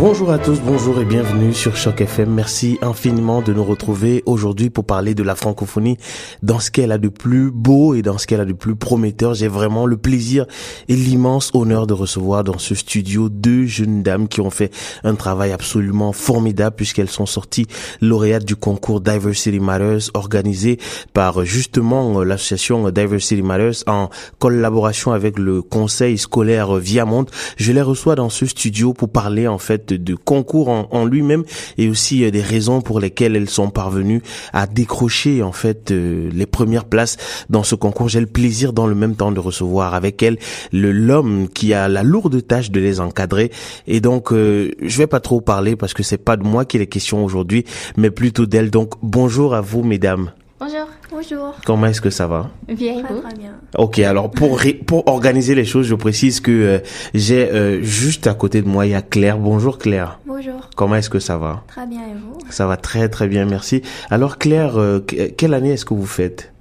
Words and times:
Bonjour 0.00 0.30
à 0.30 0.38
tous, 0.38 0.58
bonjour 0.60 0.98
et 0.98 1.04
bienvenue 1.04 1.52
sur 1.52 1.76
Choc 1.76 2.00
FM. 2.00 2.32
Merci 2.32 2.78
infiniment 2.80 3.42
de 3.42 3.52
nous 3.52 3.62
retrouver 3.62 4.22
aujourd'hui 4.24 4.70
pour 4.70 4.86
parler 4.86 5.14
de 5.14 5.22
la 5.22 5.34
francophonie 5.34 5.98
dans 6.42 6.58
ce 6.58 6.70
qu'elle 6.70 6.90
a 6.90 6.96
de 6.96 7.10
plus 7.10 7.50
beau 7.50 7.92
et 7.92 8.00
dans 8.00 8.16
ce 8.16 8.26
qu'elle 8.26 8.40
a 8.40 8.46
de 8.46 8.54
plus 8.54 8.76
prometteur. 8.76 9.34
J'ai 9.34 9.46
vraiment 9.46 9.84
le 9.84 9.98
plaisir 9.98 10.46
et 10.88 10.96
l'immense 10.96 11.50
honneur 11.52 11.86
de 11.86 11.92
recevoir 11.92 12.44
dans 12.44 12.56
ce 12.56 12.74
studio 12.74 13.28
deux 13.28 13.66
jeunes 13.66 14.02
dames 14.02 14.26
qui 14.26 14.40
ont 14.40 14.48
fait 14.48 14.72
un 15.04 15.16
travail 15.16 15.52
absolument 15.52 16.14
formidable 16.14 16.76
puisqu'elles 16.76 17.10
sont 17.10 17.26
sorties 17.26 17.66
lauréates 18.00 18.46
du 18.46 18.56
concours 18.56 19.02
Diversity 19.02 19.60
Matters 19.60 20.08
organisé 20.14 20.78
par 21.12 21.44
justement 21.44 22.24
l'association 22.24 22.88
Diversity 22.88 23.42
Matters 23.42 23.84
en 23.86 24.08
collaboration 24.38 25.12
avec 25.12 25.38
le 25.38 25.60
conseil 25.60 26.16
scolaire 26.16 26.76
Viamonde. 26.76 27.30
Je 27.58 27.72
les 27.72 27.82
reçois 27.82 28.14
dans 28.14 28.30
ce 28.30 28.46
studio 28.46 28.94
pour 28.94 29.10
parler 29.10 29.46
en 29.46 29.58
fait 29.58 29.89
de, 29.92 30.14
concours 30.14 30.68
en, 30.68 31.04
lui-même 31.04 31.44
et 31.78 31.88
aussi 31.88 32.24
euh, 32.24 32.30
des 32.30 32.42
raisons 32.42 32.80
pour 32.80 33.00
lesquelles 33.00 33.36
elles 33.36 33.50
sont 33.50 33.70
parvenues 33.70 34.22
à 34.52 34.66
décrocher 34.66 35.42
en 35.42 35.52
fait 35.52 35.90
euh, 35.90 36.30
les 36.32 36.46
premières 36.46 36.84
places 36.84 37.16
dans 37.48 37.62
ce 37.62 37.74
concours. 37.74 38.08
J'ai 38.08 38.20
le 38.20 38.26
plaisir 38.26 38.72
dans 38.72 38.86
le 38.86 38.94
même 38.94 39.16
temps 39.16 39.32
de 39.32 39.40
recevoir 39.40 39.94
avec 39.94 40.22
elles 40.22 40.38
le 40.72 40.92
l'homme 40.92 41.48
qui 41.48 41.74
a 41.74 41.88
la 41.88 42.02
lourde 42.02 42.46
tâche 42.46 42.70
de 42.70 42.80
les 42.80 43.00
encadrer 43.00 43.50
et 43.86 44.00
donc 44.00 44.32
euh, 44.32 44.70
je 44.80 44.98
vais 44.98 45.06
pas 45.06 45.20
trop 45.20 45.40
parler 45.40 45.76
parce 45.76 45.94
que 45.94 46.02
c'est 46.02 46.18
pas 46.18 46.36
de 46.36 46.44
moi 46.44 46.64
qui 46.64 46.76
est 46.76 46.86
question 46.86 47.24
aujourd'hui 47.24 47.64
mais 47.96 48.10
plutôt 48.10 48.46
d'elle. 48.46 48.70
Donc 48.70 48.94
bonjour 49.02 49.54
à 49.54 49.60
vous 49.60 49.82
mesdames. 49.82 50.30
Bonjour. 50.60 50.88
Bonjour. 51.10 51.54
Comment 51.64 51.86
est-ce 51.86 52.02
que 52.02 52.10
ça 52.10 52.26
va? 52.26 52.50
Bien, 52.68 53.02
très, 53.02 53.34
bien. 53.34 53.54
Ok, 53.78 53.98
alors 54.00 54.30
pour 54.30 54.60
pour 54.86 55.08
organiser 55.08 55.54
les 55.54 55.64
choses, 55.64 55.86
je 55.86 55.94
précise 55.94 56.40
que 56.40 56.50
euh, 56.50 56.78
j'ai 57.14 57.50
euh, 57.50 57.82
juste 57.82 58.26
à 58.26 58.34
côté 58.34 58.60
de 58.60 58.68
moi 58.68 58.84
il 58.84 58.90
y 58.90 58.94
a 58.94 59.00
Claire. 59.00 59.38
Bonjour 59.38 59.78
Claire. 59.78 60.20
Bonjour. 60.26 60.68
Comment 60.76 60.96
est-ce 60.96 61.08
que 61.08 61.18
ça 61.18 61.38
va? 61.38 61.64
Très 61.66 61.86
bien 61.86 62.00
et 62.00 62.12
vous? 62.14 62.38
Ça 62.50 62.66
va 62.66 62.76
très 62.76 63.08
très 63.08 63.26
bien, 63.26 63.46
merci. 63.46 63.80
Alors 64.10 64.36
Claire, 64.36 64.78
euh, 64.78 65.00
quelle 65.00 65.54
année 65.54 65.72
est-ce 65.72 65.86
que 65.86 65.94
vous 65.94 66.04
faites? 66.06 66.52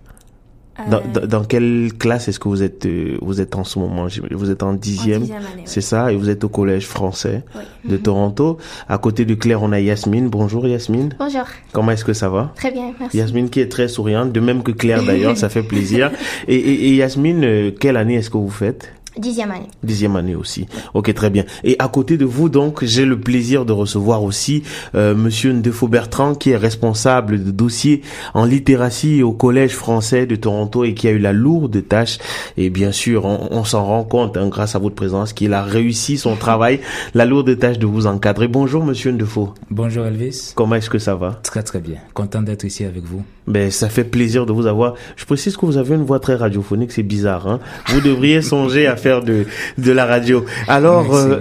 Dans, 0.89 0.97
euh, 0.97 1.27
dans, 1.27 1.43
quelle 1.43 1.91
classe 1.97 2.27
est-ce 2.27 2.39
que 2.39 2.47
vous 2.47 2.63
êtes 2.63 2.85
euh, 2.85 3.17
vous 3.21 3.41
êtes 3.41 3.55
en 3.55 3.63
ce 3.63 3.79
moment? 3.79 4.07
Vous 4.31 4.51
êtes 4.51 4.63
en 4.63 4.73
dixième, 4.73 5.25
c'est 5.65 5.81
ça, 5.81 6.11
et 6.11 6.15
vous 6.15 6.29
êtes 6.29 6.43
au 6.43 6.49
collège 6.49 6.85
français 6.85 7.43
de 7.85 7.95
mhm. 7.97 8.01
Toronto. 8.01 8.57
À 8.87 8.97
côté 8.97 9.25
de 9.25 9.35
Claire, 9.35 9.63
on 9.63 9.71
a 9.71 9.79
Yasmine. 9.79 10.29
Bonjour 10.29 10.67
Yasmine. 10.67 11.15
Bonjour. 11.19 11.45
Comment 11.71 11.91
est-ce 11.91 12.05
que 12.05 12.13
ça 12.13 12.29
va? 12.29 12.53
Très 12.55 12.71
bien, 12.71 12.93
merci. 12.99 13.17
Yasmine 13.17 13.49
qui 13.49 13.59
est 13.59 13.69
très 13.69 13.87
souriante, 13.87 14.31
de 14.31 14.39
même 14.39 14.63
que 14.63 14.71
Claire 14.71 15.03
d'ailleurs, 15.03 15.37
ça 15.43 15.49
fait 15.49 15.63
plaisir. 15.63 16.11
Et, 16.47 16.55
et, 16.55 16.87
et 16.89 16.95
Yasmine, 16.95 17.43
euh, 17.43 17.71
quelle 17.71 17.97
année 17.97 18.15
est-ce 18.15 18.29
que 18.29 18.37
vous 18.37 18.49
faites? 18.49 18.93
Dixième 19.19 19.51
année. 19.51 19.67
Dixième 19.83 20.15
année 20.15 20.35
aussi. 20.35 20.65
Ok, 20.93 21.13
très 21.13 21.29
bien. 21.29 21.43
Et 21.65 21.75
à 21.79 21.89
côté 21.89 22.15
de 22.15 22.23
vous, 22.23 22.47
donc, 22.47 22.85
j'ai 22.85 23.03
le 23.03 23.19
plaisir 23.19 23.65
de 23.65 23.73
recevoir 23.73 24.23
aussi 24.23 24.63
euh, 24.95 25.13
Monsieur 25.13 25.51
Ndefo 25.51 25.89
Bertrand, 25.89 26.35
qui 26.35 26.51
est 26.51 26.57
responsable 26.57 27.43
de 27.43 27.51
dossier 27.51 28.01
en 28.33 28.45
littératie 28.45 29.21
au 29.21 29.33
Collège 29.33 29.73
français 29.73 30.25
de 30.25 30.37
Toronto 30.37 30.85
et 30.85 30.93
qui 30.93 31.09
a 31.09 31.11
eu 31.11 31.19
la 31.19 31.33
lourde 31.33 31.85
tâche. 31.85 32.17
Et 32.55 32.69
bien 32.69 32.93
sûr, 32.93 33.25
on, 33.25 33.65
s'en 33.65 33.83
rend 33.83 34.05
compte, 34.05 34.37
hein, 34.37 34.47
grâce 34.47 34.75
à 34.75 34.79
votre 34.79 34.95
présence, 34.95 35.33
qu'il 35.33 35.53
a 35.53 35.63
réussi 35.63 36.17
son 36.17 36.35
travail, 36.37 36.79
la 37.13 37.25
lourde 37.25 37.59
tâche 37.59 37.77
de 37.77 37.85
vous 37.85 38.07
encadrer. 38.07 38.47
Bonjour, 38.47 38.85
Monsieur 38.85 39.11
Ndefo. 39.11 39.53
Bonjour, 39.69 40.05
Elvis. 40.05 40.53
Comment 40.55 40.75
est-ce 40.75 40.89
que 40.89 40.99
ça 40.99 41.15
va? 41.15 41.41
Très, 41.43 41.63
très 41.63 41.81
bien. 41.81 41.97
Content 42.13 42.41
d'être 42.41 42.63
ici 42.63 42.85
avec 42.85 43.03
vous. 43.03 43.23
Ben, 43.47 43.71
ça 43.71 43.89
fait 43.89 44.03
plaisir 44.03 44.45
de 44.45 44.53
vous 44.53 44.67
avoir. 44.67 44.93
Je 45.17 45.25
précise 45.25 45.57
que 45.57 45.65
vous 45.65 45.77
avez 45.77 45.95
une 45.95 46.03
voix 46.03 46.19
très 46.19 46.35
radiophonique, 46.35 46.91
c'est 46.91 47.03
bizarre. 47.03 47.47
Hein 47.47 47.59
vous 47.87 47.99
devriez 47.99 48.41
songer 48.43 48.85
à 48.85 48.95
faire 48.95 49.08
de, 49.17 49.45
de 49.77 49.91
la 49.91 50.05
radio. 50.05 50.45
Alors, 50.67 51.15
euh, 51.15 51.39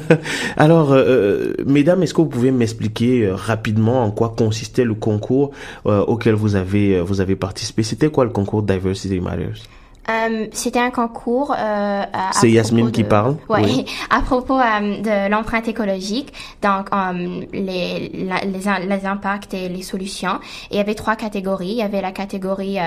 alors, 0.56 0.92
euh, 0.92 1.04
euh, 1.04 1.54
mesdames, 1.66 2.02
est-ce 2.02 2.14
que 2.14 2.20
vous 2.20 2.28
pouvez 2.28 2.50
m'expliquer 2.50 3.30
rapidement 3.30 4.04
en 4.04 4.10
quoi 4.10 4.34
consistait 4.36 4.84
le 4.84 4.94
concours 4.94 5.52
auquel 5.84 6.34
vous 6.34 6.56
avez 6.56 7.00
vous 7.00 7.20
avez 7.20 7.36
participé? 7.36 7.82
C'était 7.82 8.08
quoi 8.08 8.24
le 8.24 8.30
concours 8.30 8.62
Diversity 8.62 9.20
Matters? 9.20 9.62
Euh, 10.10 10.46
c'était 10.52 10.80
un 10.80 10.90
concours. 10.90 11.54
Euh, 11.56 12.04
C'est 12.32 12.50
Yasmine 12.50 12.92
qui 12.92 13.04
parle? 13.04 13.36
oui. 13.48 13.86
à 14.10 14.20
propos 14.20 14.58
euh, 14.58 15.00
de 15.00 15.30
l'empreinte 15.30 15.68
écologique, 15.68 16.32
donc 16.62 16.88
euh, 16.92 17.42
les, 17.52 18.10
les, 18.10 18.86
les, 18.86 19.06
impacts 19.06 19.54
et 19.54 19.68
les 19.68 19.82
solutions. 19.82 20.38
il 20.70 20.76
y 20.76 20.80
avait 20.80 20.94
trois 20.94 21.16
catégories. 21.16 21.70
Il 21.70 21.76
y 21.76 21.82
avait 21.82 22.02
la 22.02 22.12
catégorie 22.12 22.78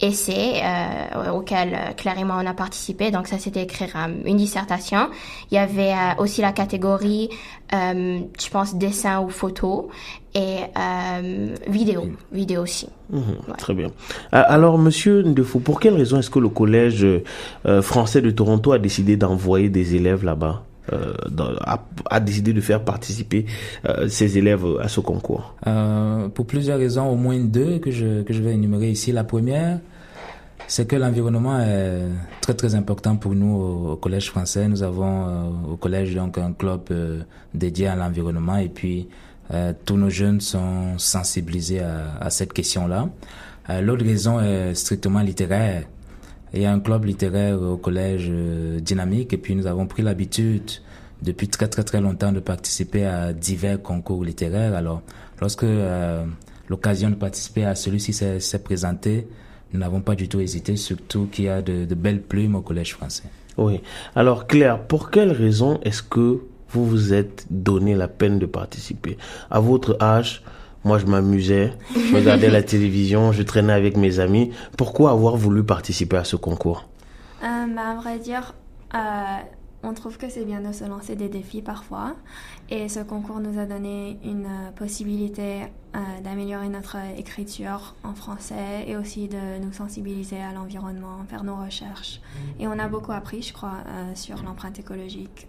essai 0.00 0.62
auquel 1.32 1.94
Claire 1.96 2.18
et 2.18 2.24
moi 2.24 2.36
on 2.40 2.46
a 2.46 2.54
participé. 2.54 3.10
Donc 3.10 3.26
ça 3.26 3.38
c'était 3.38 3.62
écrire 3.62 3.96
une 4.24 4.36
dissertation. 4.36 5.08
Il 5.50 5.56
y 5.56 5.58
avait 5.58 5.94
aussi 6.18 6.40
la 6.40 6.52
catégorie, 6.52 7.30
je 7.72 8.50
pense 8.50 8.76
dessin 8.76 9.20
ou 9.20 9.28
photo 9.28 9.90
et 10.34 10.58
euh, 10.76 11.54
vidéo, 11.68 12.04
vidéo 12.32 12.62
aussi. 12.62 12.88
Mhm, 13.10 13.54
très 13.58 13.74
bien. 13.74 13.88
Alors, 14.32 14.78
Monsieur 14.78 15.22
Ndefou, 15.22 15.60
pour 15.60 15.80
quelle 15.80 15.94
raison 15.94 16.18
est-ce 16.18 16.30
que 16.30 16.38
le 16.38 16.48
Collège 16.48 17.04
euh, 17.04 17.82
français 17.82 18.20
de 18.20 18.30
Toronto 18.30 18.72
a 18.72 18.78
décidé 18.78 19.16
d'envoyer 19.16 19.68
des 19.68 19.96
élèves 19.96 20.24
là-bas 20.24 20.62
euh, 20.92 21.12
a, 22.06 22.20
décidé 22.20 22.52
de 22.52 22.60
faire 22.60 22.82
participer 22.82 23.46
euh, 23.88 24.08
ces 24.08 24.38
élèves 24.38 24.64
à 24.80 24.88
ce 24.88 25.00
concours? 25.00 25.54
Euh, 25.66 26.28
Pour 26.28 26.46
plusieurs 26.46 26.78
raisons, 26.78 27.06
au 27.08 27.14
moins 27.14 27.38
deux 27.38 27.78
que 27.78 27.90
je, 27.90 28.22
que 28.22 28.32
je 28.32 28.42
vais 28.42 28.54
énumérer 28.54 28.90
ici. 28.90 29.12
La 29.12 29.22
première, 29.22 29.78
c'est 30.70 30.86
que 30.86 30.94
l'environnement 30.94 31.60
est 31.60 32.02
très 32.40 32.54
très 32.54 32.76
important 32.76 33.16
pour 33.16 33.34
nous 33.34 33.56
au, 33.90 33.96
collège 33.96 34.30
français. 34.30 34.68
Nous 34.68 34.84
avons 34.84 35.68
au 35.68 35.76
collège 35.76 36.14
donc 36.14 36.38
un 36.38 36.52
club 36.52 36.82
dédié 37.52 37.88
à 37.88 37.96
l'environnement 37.96 38.56
et 38.56 38.68
puis 38.68 39.08
euh, 39.52 39.72
tous 39.84 39.96
nos 39.96 40.10
jeunes 40.10 40.40
sont 40.40 40.96
sensibilisés 40.96 41.80
à, 41.80 42.30
cette 42.30 42.52
question-là. 42.52 43.08
Euh, 43.68 43.80
L'autre 43.80 44.04
raison 44.04 44.40
est 44.40 44.76
strictement 44.76 45.22
littéraire. 45.22 45.82
Il 46.54 46.62
y 46.62 46.66
a 46.66 46.72
un 46.72 46.78
club 46.78 47.04
littéraire 47.04 47.60
au 47.60 47.76
collège 47.76 48.28
euh, 48.30 48.78
dynamique 48.78 49.32
et 49.32 49.38
puis 49.38 49.56
nous 49.56 49.66
avons 49.66 49.88
pris 49.88 50.02
l'habitude 50.04 50.70
depuis 51.20 51.48
très 51.48 51.66
très 51.66 51.82
très 51.82 52.00
longtemps 52.00 52.30
de 52.30 52.38
participer 52.38 53.04
à 53.06 53.32
divers 53.32 53.82
concours 53.82 54.22
littéraires. 54.24 54.74
Alors, 54.76 55.02
lorsque 55.40 55.64
euh, 55.64 56.24
l'occasion 56.68 57.10
de 57.10 57.16
participer 57.16 57.64
à 57.64 57.74
celui-ci 57.74 58.12
s'est 58.12 58.62
présentée, 58.62 59.26
nous 59.72 59.80
n'avons 59.80 60.00
pas 60.00 60.14
du 60.14 60.28
tout 60.28 60.40
hésité, 60.40 60.76
surtout 60.76 61.28
qu'il 61.30 61.44
y 61.44 61.48
a 61.48 61.62
de, 61.62 61.84
de, 61.84 61.94
belles 61.94 62.22
plumes 62.22 62.56
au 62.56 62.60
collège 62.60 62.94
français. 62.94 63.24
Oui. 63.56 63.80
Alors 64.16 64.46
Claire, 64.46 64.82
pour 64.82 65.10
quelle 65.10 65.32
raison 65.32 65.80
est-ce 65.82 66.02
que 66.02 66.40
vous 66.70 66.86
vous 66.86 67.12
êtes 67.12 67.46
donné 67.50 67.94
la 67.94 68.08
peine 68.08 68.38
de 68.38 68.46
participer? 68.46 69.16
À 69.50 69.60
votre 69.60 69.96
âge, 70.00 70.42
moi 70.84 70.98
je 70.98 71.06
m'amusais, 71.06 71.72
je 71.94 72.14
regardais 72.14 72.50
la 72.50 72.62
télévision, 72.62 73.32
je 73.32 73.42
traînais 73.42 73.72
avec 73.72 73.96
mes 73.96 74.18
amis. 74.18 74.50
Pourquoi 74.76 75.10
avoir 75.10 75.36
voulu 75.36 75.62
participer 75.64 76.16
à 76.16 76.24
ce 76.24 76.36
concours? 76.36 76.88
Euh, 77.42 77.46
bah, 77.74 77.90
À 77.90 77.94
vrai 77.96 78.18
dire, 78.18 78.54
euh, 78.94 78.98
on 79.82 79.94
trouve 79.94 80.18
que 80.18 80.28
c'est 80.28 80.44
bien 80.44 80.60
de 80.60 80.72
se 80.72 80.84
lancer 80.84 81.16
des 81.16 81.28
défis 81.28 81.62
parfois. 81.62 82.14
Et 82.68 82.88
ce 82.88 83.00
concours 83.00 83.40
nous 83.40 83.58
a 83.58 83.66
donné 83.66 84.18
une 84.24 84.46
euh, 84.46 84.70
possibilité 84.72 85.62
euh, 85.94 86.20
d'améliorer 86.22 86.68
notre 86.68 86.96
écriture 87.16 87.94
en 88.04 88.14
français 88.14 88.84
et 88.86 88.96
aussi 88.96 89.28
de 89.28 89.58
nous 89.62 89.72
sensibiliser 89.72 90.40
à 90.40 90.52
l'environnement, 90.52 91.24
faire 91.28 91.44
nos 91.44 91.56
recherches. 91.56 92.20
Et 92.58 92.68
on 92.68 92.78
a 92.78 92.88
beaucoup 92.88 93.12
appris, 93.12 93.42
je 93.42 93.52
crois, 93.52 93.78
euh, 93.86 94.14
sur 94.14 94.42
l'empreinte 94.42 94.78
écologique, 94.78 95.48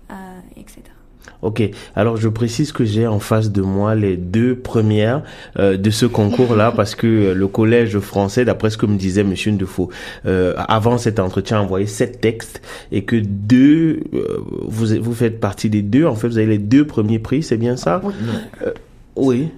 etc. 0.56 1.01
Ok, 1.42 1.64
alors 1.96 2.18
je 2.18 2.28
précise 2.28 2.72
que 2.72 2.86
j'ai 2.86 3.08
en 3.08 3.20
face 3.20 3.52
de 3.52 3.62
moi 3.62 3.96
les 3.96 4.16
deux 4.16 4.56
premières 4.56 5.24
euh, 5.58 5.76
de 5.76 5.90
ce 5.90 6.06
concours-là 6.06 6.72
parce 6.76 6.94
que 6.94 7.08
euh, 7.08 7.34
le 7.34 7.48
collège 7.48 7.98
français, 8.00 8.46
d'après 8.46 8.70
ce 8.70 8.78
que 8.78 8.86
me 8.86 8.96
disait 8.96 9.24
Monsieur 9.24 9.52
Ndefaux, 9.52 9.90
euh, 10.26 10.54
avant 10.58 10.98
cet 11.00 11.20
entretien, 11.20 11.58
a 11.58 11.62
envoyé 11.62 11.88
sept 11.88 12.22
textes 12.22 12.62
et 12.92 13.04
que 13.04 13.16
deux, 13.16 14.02
euh, 14.14 14.40
vous 14.68 14.88
vous 15.02 15.14
faites 15.14 15.40
partie 15.40 15.70
des 15.70 15.82
deux. 15.82 16.06
En 16.06 16.16
fait, 16.16 16.28
vous 16.28 16.38
avez 16.38 16.48
les 16.48 16.58
deux 16.60 16.86
premiers 16.86 17.20
prix, 17.20 17.42
c'est 17.42 17.58
bien 17.58 17.76
ça? 17.76 18.02
Oui. 18.04 18.14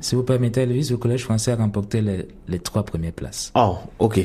Si 0.02 0.16
vous 0.16 0.24
permettez, 0.24 0.66
Louise, 0.66 0.92
le 0.92 0.98
Collège 0.98 1.24
français 1.24 1.52
a 1.52 1.56
remporté 1.56 2.02
les, 2.02 2.28
les 2.48 2.60
trois 2.60 2.84
premières 2.84 3.14
places. 3.14 3.52
Oh, 3.56 3.78
ok. 4.00 4.20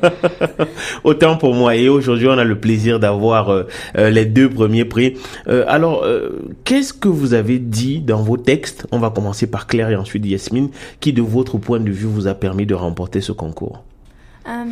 Autant 1.04 1.36
pour 1.36 1.54
moi. 1.54 1.76
Et 1.76 1.88
aujourd'hui, 1.88 2.28
on 2.28 2.36
a 2.36 2.44
le 2.44 2.58
plaisir 2.58 2.98
d'avoir 2.98 3.50
euh, 3.50 3.64
euh, 3.96 4.10
les 4.10 4.26
deux 4.26 4.50
premiers 4.50 4.84
prix. 4.84 5.16
Euh, 5.46 5.64
alors, 5.68 6.02
euh, 6.02 6.42
qu'est-ce 6.64 6.92
que 6.92 7.08
vous 7.08 7.32
avez 7.34 7.58
dit 7.58 8.00
dans 8.00 8.22
vos 8.22 8.36
textes? 8.36 8.86
On 8.90 8.98
va 8.98 9.10
commencer 9.10 9.46
par 9.46 9.66
Claire 9.66 9.90
et 9.90 9.96
ensuite 9.96 10.26
Yasmine, 10.26 10.70
qui 11.00 11.12
de 11.12 11.22
votre 11.22 11.58
point 11.58 11.80
de 11.80 11.90
vue 11.90 12.06
vous 12.06 12.26
a 12.26 12.34
permis 12.34 12.66
de 12.66 12.74
remporter 12.74 13.20
ce 13.20 13.32
concours? 13.32 13.82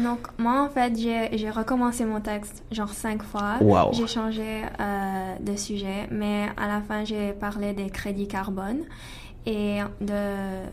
Donc 0.04 0.18
moi 0.36 0.62
en 0.62 0.68
fait 0.68 0.92
j'ai 0.98 1.48
recommencé 1.48 2.04
mon 2.04 2.20
texte 2.20 2.62
genre 2.70 2.90
cinq 2.90 3.22
fois. 3.22 3.54
Wow. 3.62 3.92
J'ai 3.94 4.06
changé 4.06 4.60
de 5.40 5.56
sujet, 5.56 6.08
mais 6.10 6.48
à 6.58 6.68
la 6.68 6.82
fin 6.82 7.06
j'ai 7.06 7.32
parlé 7.32 7.72
des 7.72 7.88
crédits 7.88 8.28
carbone 8.28 8.80
et 9.46 9.80
de 10.00 10.66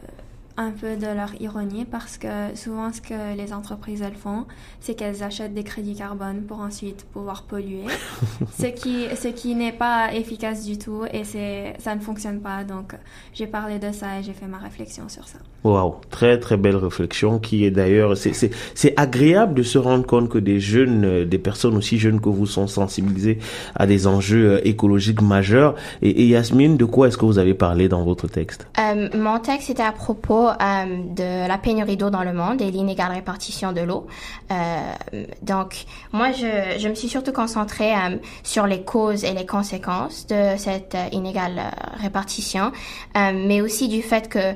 un 0.59 0.71
peu 0.71 0.97
de 0.97 1.07
leur 1.07 1.31
ironie 1.39 1.85
parce 1.85 2.17
que 2.17 2.27
souvent 2.53 2.91
ce 2.91 2.99
que 2.99 3.37
les 3.37 3.53
entreprises 3.53 4.01
elles 4.01 4.13
font, 4.13 4.45
c'est 4.81 4.93
qu'elles 4.93 5.23
achètent 5.23 5.53
des 5.53 5.63
crédits 5.63 5.95
carbone 5.95 6.41
pour 6.45 6.59
ensuite 6.59 7.05
pouvoir 7.13 7.43
polluer, 7.43 7.85
ce 8.59 8.65
qui 8.65 9.05
ce 9.15 9.29
qui 9.29 9.55
n'est 9.55 9.71
pas 9.71 10.13
efficace 10.13 10.65
du 10.65 10.77
tout 10.77 11.03
et 11.13 11.23
c'est 11.23 11.75
ça 11.79 11.95
ne 11.95 12.01
fonctionne 12.01 12.41
pas. 12.41 12.65
Donc 12.65 12.93
j'ai 13.33 13.47
parlé 13.47 13.79
de 13.79 13.93
ça 13.93 14.19
et 14.19 14.23
j'ai 14.23 14.33
fait 14.33 14.47
ma 14.47 14.57
réflexion 14.57 15.07
sur 15.07 15.25
ça. 15.29 15.39
Waouh, 15.63 15.95
très 16.09 16.37
très 16.39 16.57
belle 16.57 16.75
réflexion 16.75 17.39
qui 17.39 17.63
est 17.63 17.71
d'ailleurs 17.71 18.17
c'est 18.17 18.33
c'est 18.33 18.51
c'est 18.75 18.93
agréable 18.99 19.53
de 19.53 19.63
se 19.63 19.77
rendre 19.77 20.05
compte 20.05 20.27
que 20.27 20.39
des 20.39 20.59
jeunes 20.59 21.23
des 21.23 21.39
personnes 21.39 21.77
aussi 21.77 21.97
jeunes 21.97 22.19
que 22.19 22.29
vous 22.29 22.45
sont 22.45 22.67
sensibilisés 22.67 23.39
à 23.75 23.87
des 23.87 24.07
enjeux 24.07 24.55
euh, 24.55 24.67
écologiques 24.67 25.21
majeurs 25.21 25.75
et, 26.01 26.09
et 26.09 26.27
Yasmine 26.27 26.75
de 26.75 26.85
quoi 26.85 27.07
est-ce 27.07 27.17
que 27.17 27.25
vous 27.25 27.39
avez 27.39 27.53
parlé 27.53 27.87
dans 27.87 28.03
votre 28.03 28.27
texte? 28.27 28.67
Euh, 28.77 29.07
Mon 29.15 29.39
texte 29.39 29.69
était 29.69 29.83
à 29.83 29.93
propos 29.93 30.48
euh, 30.49 30.85
de 31.15 31.47
la 31.47 31.57
pénurie 31.57 31.97
d'eau 31.97 32.09
dans 32.09 32.23
le 32.23 32.33
monde 32.33 32.61
et 32.61 32.71
l'inégale 32.71 33.11
répartition 33.11 33.71
de 33.71 33.81
l'eau. 33.81 34.07
Euh, 34.51 34.93
donc, 35.41 35.85
moi, 36.11 36.31
je, 36.31 36.87
me 36.87 36.95
suis 36.95 37.09
surtout 37.09 37.31
concentrée 37.31 37.93
euh, 37.93 38.17
sur 38.43 38.67
les 38.67 38.83
causes 38.83 39.23
et 39.23 39.33
les 39.33 39.45
conséquences 39.45 40.27
de 40.27 40.57
cette 40.57 40.97
inégale 41.11 41.61
répartition, 42.01 42.71
mais 43.15 43.61
aussi 43.61 43.87
du 43.87 44.01
fait 44.01 44.29
que 44.29 44.55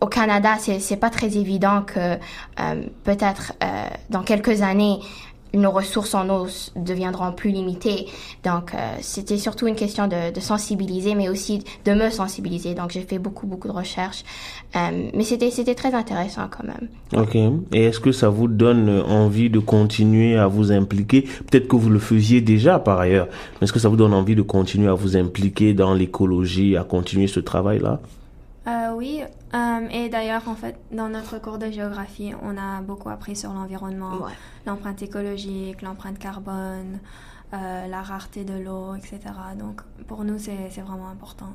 au 0.00 0.06
Canada, 0.06 0.56
c'est 0.58 0.96
pas 0.96 1.10
très 1.10 1.36
évident 1.36 1.82
que 1.82 2.16
peut-être 3.04 3.54
dans 4.10 4.22
quelques 4.22 4.62
années, 4.62 5.00
nos 5.54 5.70
ressources 5.70 6.14
en 6.14 6.28
eau 6.28 6.46
deviendront 6.76 7.32
plus 7.32 7.50
limitées. 7.50 8.06
Donc, 8.44 8.74
euh, 8.74 8.78
c'était 9.00 9.38
surtout 9.38 9.66
une 9.66 9.74
question 9.74 10.08
de, 10.08 10.38
sensibiliser, 10.40 11.14
mais 11.14 11.28
aussi 11.28 11.64
de 11.84 11.92
me 11.92 12.10
sensibiliser. 12.10 12.74
Donc, 12.74 12.90
j'ai 12.90 13.02
fait 13.02 13.18
beaucoup, 13.18 13.46
beaucoup 13.46 13.68
de 13.68 13.72
recherches. 13.72 14.24
Euh, 14.76 15.10
mais 15.14 15.24
c'était, 15.24 15.50
c'était 15.50 15.74
très 15.74 15.94
intéressant 15.94 16.48
quand 16.50 16.64
même. 16.64 16.88
Ok. 17.16 17.36
Et 17.72 17.84
est-ce 17.84 18.00
que 18.00 18.12
ça 18.12 18.28
vous 18.28 18.48
donne 18.48 18.88
envie 18.88 19.50
de 19.50 19.58
continuer 19.58 20.36
à 20.36 20.46
vous 20.46 20.72
impliquer? 20.72 21.22
Peut-être 21.22 21.68
que 21.68 21.76
vous 21.76 21.90
le 21.90 21.98
faisiez 21.98 22.40
déjà 22.40 22.78
par 22.78 23.00
ailleurs. 23.00 23.28
Mais 23.60 23.64
est-ce 23.64 23.72
que 23.72 23.78
ça 23.78 23.88
vous 23.88 23.96
donne 23.96 24.14
envie 24.14 24.34
de 24.34 24.42
continuer 24.42 24.88
à 24.88 24.94
vous 24.94 25.16
impliquer 25.16 25.74
dans 25.74 25.94
l'écologie, 25.94 26.76
à 26.76 26.84
continuer 26.84 27.26
ce 27.26 27.40
travail-là? 27.40 28.00
Euh, 28.66 28.92
oui, 28.94 29.22
euh, 29.54 29.88
et 29.90 30.08
d'ailleurs, 30.08 30.48
en 30.48 30.54
fait, 30.54 30.78
dans 30.90 31.08
notre 31.08 31.38
cours 31.38 31.58
de 31.58 31.70
géographie, 31.70 32.32
on 32.42 32.56
a 32.56 32.80
beaucoup 32.82 33.08
appris 33.10 33.36
sur 33.36 33.52
l'environnement, 33.52 34.14
Ouais. 34.24 34.32
l'empreinte 34.66 35.02
écologique, 35.02 35.82
l'empreinte 35.82 36.18
carbone, 36.18 36.98
euh, 37.54 37.86
la 37.86 38.02
rareté 38.02 38.44
de 38.44 38.54
l'eau, 38.58 38.94
etc. 38.96 39.20
Donc, 39.58 39.82
pour 40.08 40.24
nous, 40.24 40.38
c'est 40.38 40.68
c'est 40.70 40.80
vraiment 40.80 41.08
important. 41.08 41.52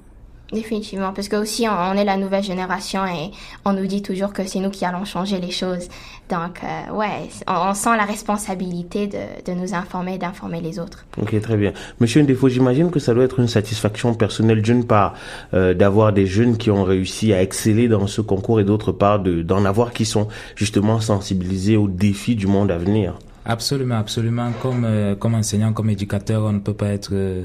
Définitivement, 0.54 1.14
parce 1.14 1.30
que 1.30 1.38
aussi 1.38 1.66
on, 1.70 1.72
on 1.72 1.94
est 1.94 2.04
la 2.04 2.18
nouvelle 2.18 2.44
génération 2.44 3.06
et 3.06 3.32
on 3.64 3.72
nous 3.72 3.86
dit 3.88 4.02
toujours 4.02 4.34
que 4.34 4.44
c'est 4.46 4.60
nous 4.60 4.70
qui 4.70 4.84
allons 4.84 5.06
changer 5.06 5.40
les 5.40 5.50
choses. 5.52 5.88
Donc, 6.30 6.60
euh, 6.64 6.94
ouais, 6.94 7.30
on, 7.48 7.70
on 7.70 7.74
sent 7.74 7.96
la 7.96 8.04
responsabilité 8.04 9.08
de, 9.08 9.18
de 9.46 9.54
nous 9.58 9.74
informer, 9.74 10.18
d'informer 10.18 10.60
les 10.60 10.78
autres. 10.78 11.06
Ok, 11.22 11.40
très 11.42 11.56
bien. 11.56 11.72
Monsieur 12.02 12.22
Ndefo, 12.22 12.50
j'imagine 12.50 12.92
que 12.92 13.00
ça 13.00 13.14
doit 13.14 13.24
être 13.24 13.40
une 13.40 13.48
satisfaction 13.48 14.14
personnelle 14.14 14.62
d'une 14.62 14.86
part 14.86 15.14
euh, 15.54 15.74
d'avoir 15.74 16.12
des 16.12 16.26
jeunes 16.26 16.58
qui 16.58 16.70
ont 16.70 16.84
réussi 16.84 17.32
à 17.34 17.42
exceller 17.42 17.88
dans 17.88 18.08
ce 18.08 18.20
concours 18.22 18.60
et 18.60 18.66
d'autre 18.66 18.92
part 18.92 19.20
de- 19.20 19.42
d'en 19.44 19.64
avoir 19.64 19.94
qui 19.94 20.06
sont 20.06 20.28
justement 20.56 21.00
sensibilisés 21.00 21.78
aux 21.78 21.88
défis 21.88 22.36
du 22.36 22.48
monde 22.48 22.72
à 22.72 22.78
venir. 22.78 23.14
Absolument, 23.46 23.96
absolument. 24.00 24.52
Comme, 24.62 24.84
euh, 24.86 25.16
comme 25.16 25.34
enseignant, 25.36 25.72
comme 25.74 25.90
éducateur, 25.90 26.44
on 26.44 26.52
ne 26.52 26.60
peut 26.60 26.74
pas 26.74 26.88
être 26.90 27.10
euh, 27.14 27.44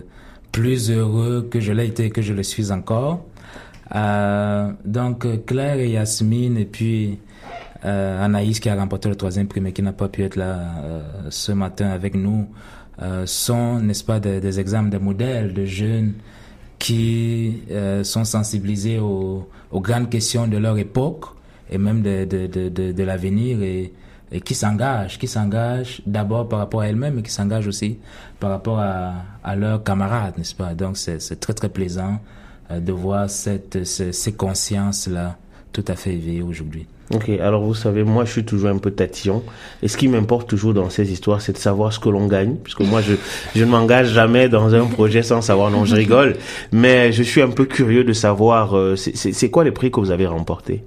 plus 0.53 0.91
heureux 0.91 1.49
que 1.51 1.61
je 1.61 1.73
l'ai 1.73 1.87
été 1.87 2.07
et 2.07 2.11
que 2.11 2.23
je 2.23 2.33
le 2.33 2.43
suis 2.43 2.73
encore. 2.73 3.25
Euh, 3.95 4.73
donc, 4.85 5.27
Claire 5.47 5.79
et 5.79 5.91
Yasmine, 5.91 6.57
et 6.57 6.65
puis 6.65 7.19
euh, 7.85 8.25
Anaïs 8.25 8.59
qui 8.59 8.69
a 8.69 8.75
remporté 8.75 9.09
le 9.09 9.15
troisième 9.15 9.47
prix 9.47 9.61
mais 9.61 9.73
qui 9.73 9.83
n'a 9.83 9.93
pas 9.93 10.09
pu 10.09 10.25
être 10.25 10.37
là 10.37 10.59
euh, 10.85 11.03
ce 11.31 11.53
matin 11.53 11.89
avec 11.89 12.15
nous, 12.15 12.49
sont, 13.27 13.79
n'est-ce 13.79 14.03
pas, 14.03 14.21
des, 14.21 14.41
des 14.41 14.59
exemples, 14.59 14.89
des 14.89 14.99
modèles 14.99 15.53
de 15.53 15.67
jeunes 15.67 16.15
qui 16.79 17.61
sont 18.05 18.25
sensibilisés 18.25 18.99
aux, 18.99 19.51
grandes 19.75 20.09
questions 20.09 20.47
de 20.47 20.57
leur 20.57 20.79
époque 20.79 21.27
et 21.71 21.77
même 21.77 22.01
de, 22.01 22.25
de, 22.25 22.47
de, 22.47 22.71
de, 22.71 22.93
de 22.93 23.03
l'avenir 23.03 23.61
et, 23.63 23.93
et 24.37 24.41
qui 24.41 24.55
s'engagent, 24.55 25.19
qui 25.19 25.27
s'engagent 25.27 26.03
d'abord 26.07 26.47
par 26.49 26.59
rapport 26.59 26.83
à 26.83 26.89
elles-mêmes, 26.89 27.15
mais 27.15 27.23
qui 27.23 27.31
s'engagent 27.33 27.67
aussi 27.69 27.99
par 28.39 28.51
rapport 28.51 28.79
à, 28.79 29.15
à 29.43 29.57
leurs 29.57 29.83
camarades, 29.83 30.35
n'est-ce 30.37 30.55
pas? 30.55 30.75
Donc 30.75 30.99
c'est 30.99 31.41
très 31.41 31.55
très 31.55 31.71
plaisant 31.71 32.19
euh, 32.71 32.81
de 32.81 32.93
voir 32.93 33.31
cette, 33.31 33.85
ce- 33.85 34.13
ces 34.13 34.33
consciences-là 34.35 35.37
tout 35.73 35.85
à 35.89 35.95
fait 35.97 36.13
éveillées 36.15 36.43
aujourd'hui. 36.43 36.87
Ok, 37.15 37.29
alors 37.29 37.63
vous 37.63 37.75
savez, 37.75 38.03
moi 38.03 38.25
je 38.25 38.33
suis 38.33 38.45
toujours 38.45 38.69
un 38.69 38.79
peu 38.79 38.91
tatillon. 38.91 39.43
Et 39.83 39.89
ce 39.89 39.97
qui 39.97 40.09
m'importe 40.09 40.49
toujours 40.49 40.75
dans 40.75 40.91
ces 40.91 41.11
histoires, 41.13 41.41
c'est 41.41 41.53
de 41.53 41.59
savoir 41.59 41.93
ce 41.93 42.01
que 42.01 42.09
l'on 42.09 42.27
gagne. 42.27 42.57
Puisque 42.57 42.81
moi, 42.81 43.01
je, 43.01 43.15
je 43.55 43.63
ne 43.65 43.71
m'engage 43.71 44.09
jamais 44.09 44.49
dans 44.49 44.75
un 44.75 44.87
projet 44.87 45.23
sans 45.23 45.41
savoir. 45.41 45.71
Non, 45.71 45.85
je 45.85 45.95
rigole. 46.05 46.35
Mais 46.73 47.13
je 47.13 47.23
suis 47.23 47.41
un 47.43 47.51
peu 47.51 47.65
curieux 47.65 48.03
de 48.05 48.13
savoir, 48.13 48.77
euh, 48.77 48.97
c'est- 48.97 49.51
quoi 49.51 49.63
les 49.65 49.71
prix 49.71 49.91
que 49.93 50.01
vous 50.01 50.11
avez 50.11 50.27
remportés? 50.27 50.83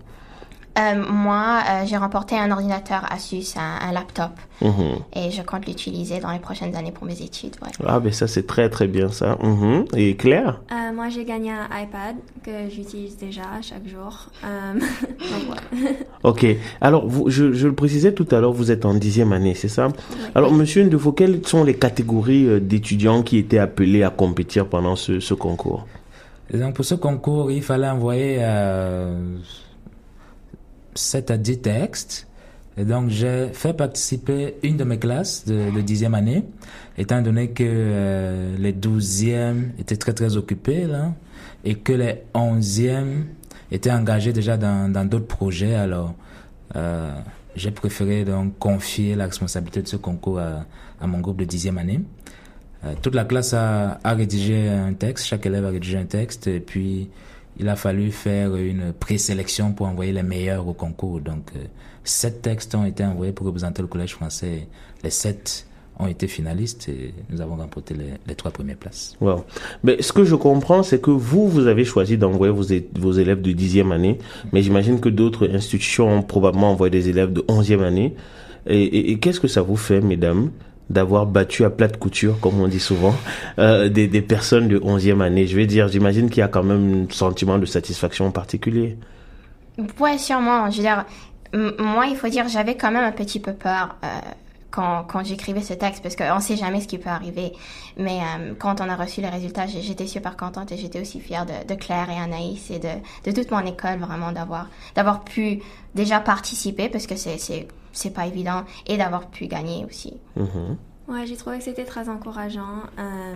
Moi, 0.78 1.60
euh, 1.70 1.84
j'ai 1.86 1.98
remporté 1.98 2.38
un 2.38 2.52
ordinateur 2.52 3.02
Asus, 3.12 3.56
un, 3.58 3.88
un 3.90 3.92
laptop, 3.92 4.32
Mhm. 4.62 5.00
et 5.16 5.32
je 5.32 5.42
compte 5.42 5.66
l'utiliser 5.68 6.20
dans 6.20 6.32
les 6.32 6.40
prochaines 6.40 6.76
années 6.76 6.92
pour 6.92 7.06
mes 7.06 7.22
études. 7.22 7.56
Ouais. 7.62 7.70
Ah, 7.86 8.00
ben 8.00 8.12
ça 8.12 8.28
c'est 8.28 8.46
très 8.48 8.70
très 8.70 8.88
bien 8.88 9.10
ça. 9.10 9.38
Mhm. 9.42 9.86
Et 9.96 10.16
Claire? 10.16 10.62
Euh, 10.72 10.94
moi, 10.94 11.10
j'ai 11.10 11.26
gagné 11.26 11.52
un 11.52 11.66
iPad 11.82 12.16
que 12.44 12.70
j'utilise 12.70 13.18
déjà 13.18 13.42
chaque 13.62 13.88
jour. 13.88 14.28
Euh, 14.46 14.74
donc. 15.20 15.58
Ok. 16.24 16.46
Alors, 16.82 17.08
vous, 17.08 17.30
je, 17.30 17.54
je 17.54 17.68
le 17.68 17.74
précisais 17.74 18.14
tout 18.14 18.28
à 18.32 18.40
l'heure, 18.40 18.54
vous 18.54 18.72
êtes 18.72 18.86
en 18.86 18.94
dixième 18.94 19.32
année, 19.34 19.56
c'est 19.56 19.70
ça? 19.70 19.88
Alors, 20.36 20.52
Monsieur 20.54 20.84
Ndefo, 20.84 21.12
quelles 21.14 21.46
sont 21.46 21.64
les 21.64 21.76
catégories 21.76 22.46
euh, 22.48 22.60
d'étudiants 22.60 23.24
qui 23.24 23.38
étaient 23.38 23.60
appelés 23.60 24.04
à 24.04 24.10
compétir 24.10 24.66
pendant 24.68 24.96
ce, 24.96 25.20
ce 25.20 25.34
concours? 25.34 25.86
Donc 26.54 26.74
pour 26.74 26.84
ce 26.84 26.96
concours, 26.96 27.52
il 27.52 27.62
fallait 27.62 27.88
envoyer 27.90 28.38
euh, 28.40 29.38
7 31.00 31.32
à 31.32 31.38
10 31.38 31.62
textes. 31.62 32.28
Et 32.78 32.86
donc 32.86 33.10
j'ai 33.10 33.50
fait 33.54 33.74
participer 33.74 34.56
une 34.64 34.78
de 34.78 34.84
mes 34.84 35.00
classes 35.00 35.46
de, 35.46 35.72
de 35.72 35.82
10e 35.82 36.14
année, 36.14 36.46
étant 36.98 37.22
donné 37.22 37.50
que 37.50 37.64
euh, 37.66 38.56
les 38.58 38.72
12e 38.72 39.72
étaient 39.80 39.98
très 39.98 40.14
très 40.14 40.38
occupés 40.38 40.86
là, 40.86 41.14
et 41.66 41.76
que 41.76 41.92
les 41.92 42.24
11e 42.34 43.24
étaient 43.72 43.92
engagés 43.92 44.32
déjà 44.32 44.56
dans 44.56 45.08
d'autres 45.10 45.28
projets. 45.28 45.76
Alors 45.76 46.14
euh, 46.76 47.12
j'ai 47.56 47.72
préféré 47.72 48.24
donc 48.24 48.58
confier 48.60 49.16
la 49.16 49.26
responsabilité 49.26 49.82
de 49.82 49.88
ce 49.88 49.98
concours 49.98 50.40
à, 50.40 50.66
à 51.02 51.08
mon 51.08 51.20
groupe 51.20 51.38
de 51.38 51.46
10e 51.46 51.78
année. 51.78 52.02
Euh, 52.86 52.94
toute 53.02 53.16
la 53.16 53.26
classe 53.26 53.54
a, 53.54 54.00
a 54.04 54.14
rédigé 54.14 54.70
un 54.70 54.94
texte, 54.94 55.26
chaque 55.26 55.46
élève 55.46 55.66
a 55.66 55.70
rédigé 55.70 55.98
un 55.98 56.06
texte, 56.06 56.48
et 56.48 56.62
puis 56.62 57.10
il 57.60 57.68
a 57.68 57.76
fallu 57.76 58.12
faire 58.12 58.56
une 58.56 58.94
présélection 58.94 59.74
pour 59.74 59.88
envoyer 59.88 60.14
les 60.14 60.24
meilleurs 60.24 60.68
au 60.68 60.74
concours. 60.74 61.20
Donc, 61.20 61.52
euh, 61.56 61.60
sept 62.04 62.42
textes 62.42 62.74
ont 62.74 62.86
été 62.86 63.04
envoyés 63.04 63.34
pour 63.34 63.46
représenter 63.46 63.82
le 63.82 63.88
collège 63.88 64.14
français. 64.14 64.68
Les 65.04 65.10
sept 65.10 65.68
ont 66.00 66.08
été 66.08 66.28
finalistes 66.28 66.88
et 66.88 67.14
nous 67.30 67.42
avons 67.42 67.58
remporté 67.58 67.94
les, 68.26 68.36
trois 68.36 68.52
premières 68.52 68.78
places. 68.78 69.18
Wow. 69.20 69.44
Mais 69.84 70.02
ce 70.02 70.14
que 70.14 70.24
je 70.24 70.36
comprends, 70.36 70.82
c'est 70.82 71.02
que 71.02 71.12
vous, 71.12 71.50
vous 71.50 71.68
avez 71.68 71.84
choisi 71.84 72.18
d'envoyer 72.18 72.54
vos, 72.54 73.12
élèves 73.12 73.42
de 73.42 73.52
dixième 73.52 73.92
année, 73.92 74.18
mais 74.54 74.62
j'imagine 74.62 75.02
que 75.02 75.10
d'autres 75.10 75.50
institutions 75.54 76.10
ont 76.10 76.22
probablement 76.22 76.72
envoyé 76.72 76.90
des 76.90 77.10
élèves 77.10 77.34
de 77.34 77.44
onzième 77.50 77.84
année. 77.84 78.16
Et 78.68 79.18
qu'est-ce 79.20 79.40
que 79.40 79.48
ça 79.48 79.62
vous 79.62 79.78
fait, 79.78 80.00
mesdames, 80.00 80.52
d'avoir 80.90 81.26
battu 81.26 81.66
à 81.66 81.70
plate 81.70 81.98
couture, 81.98 82.40
comme 82.40 82.60
on 82.60 82.68
dit 82.68 82.80
souvent, 82.80 83.16
euh, 83.60 83.90
des, 83.90 84.08
des 84.08 84.22
personnes 84.22 84.68
de 84.68 84.80
onzième 84.84 85.22
année 85.22 85.48
Je 85.48 85.56
vais 85.56 85.68
dire, 85.68 85.88
j'imagine 85.88 86.30
qu'il 86.30 86.40
y 86.40 86.44
a 86.44 86.48
quand 86.48 86.64
même 86.64 87.06
un 87.10 87.14
sentiment 87.14 87.58
de 87.58 87.66
satisfaction 87.66 88.32
particulier. 88.32 88.98
Ouais, 90.00 90.18
sûrement. 90.18 90.70
Je 90.72 90.78
veux 90.78 90.84
dire, 90.84 91.06
moi, 91.54 92.06
il 92.08 92.16
faut 92.16 92.28
dire, 92.28 92.48
j'avais 92.48 92.76
quand 92.76 92.92
même 92.92 93.04
un 93.04 93.12
petit 93.12 93.40
peu 93.40 93.54
peur 93.54 93.96
euh, 94.04 94.08
quand, 94.72 95.04
quand 95.04 95.24
j'écrivais 95.24 95.62
ce 95.62 95.74
texte, 95.74 96.04
parce 96.04 96.16
qu'on 96.16 96.40
sait 96.40 96.58
jamais 96.58 96.82
ce 96.82 96.88
qui 96.88 96.98
peut 96.98 97.10
arriver. 97.10 97.54
Mais 97.98 98.20
euh, 98.20 98.54
quand 98.58 98.82
on 98.82 98.90
a 98.90 98.96
reçu 98.96 99.22
les 99.22 99.30
résultats, 99.30 99.68
j'étais 99.68 100.08
super 100.08 100.38
contente 100.38 100.72
et 100.72 100.78
j'étais 100.78 101.02
aussi 101.02 101.20
fière 101.20 101.46
de, 101.46 101.76
Claire 101.76 102.10
et 102.10 102.18
Anaïs 102.18 102.70
et 102.72 102.80
de, 102.80 102.90
de 103.26 103.32
toute 103.32 103.52
mon 103.52 103.66
école, 103.66 104.00
vraiment, 104.00 104.32
d'avoir 104.32 105.24
pu 105.24 105.62
déjà 105.96 106.20
participer, 106.20 106.90
parce 106.90 107.08
que 107.08 107.16
c'est 107.16 107.68
c'est 107.92 108.14
pas 108.14 108.28
évident, 108.28 108.64
et 108.88 108.98
d'avoir 108.98 109.28
pu 109.28 109.48
gagner 109.48 109.86
aussi. 109.86 110.14
Mhm. 110.36 110.78
Ouais, 111.08 111.26
j'ai 111.26 111.36
trouvé 111.36 111.58
que 111.58 111.64
c'était 111.64 111.86
très 111.86 112.08
encourageant 112.08 112.84
euh, 113.00 113.36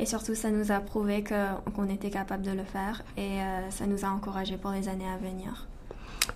et 0.00 0.04
surtout 0.04 0.34
ça 0.34 0.50
nous 0.50 0.72
a 0.72 0.80
prouvé 0.80 1.22
que 1.22 1.34
qu'on 1.76 1.88
était 1.88 2.10
capable 2.10 2.42
de 2.42 2.50
le 2.50 2.64
faire 2.64 3.04
et 3.16 3.40
euh, 3.40 3.70
ça 3.70 3.86
nous 3.86 4.04
a 4.04 4.08
encouragés 4.08 4.56
pour 4.56 4.72
les 4.72 4.88
années 4.88 5.06
à 5.06 5.16
venir. 5.16 5.68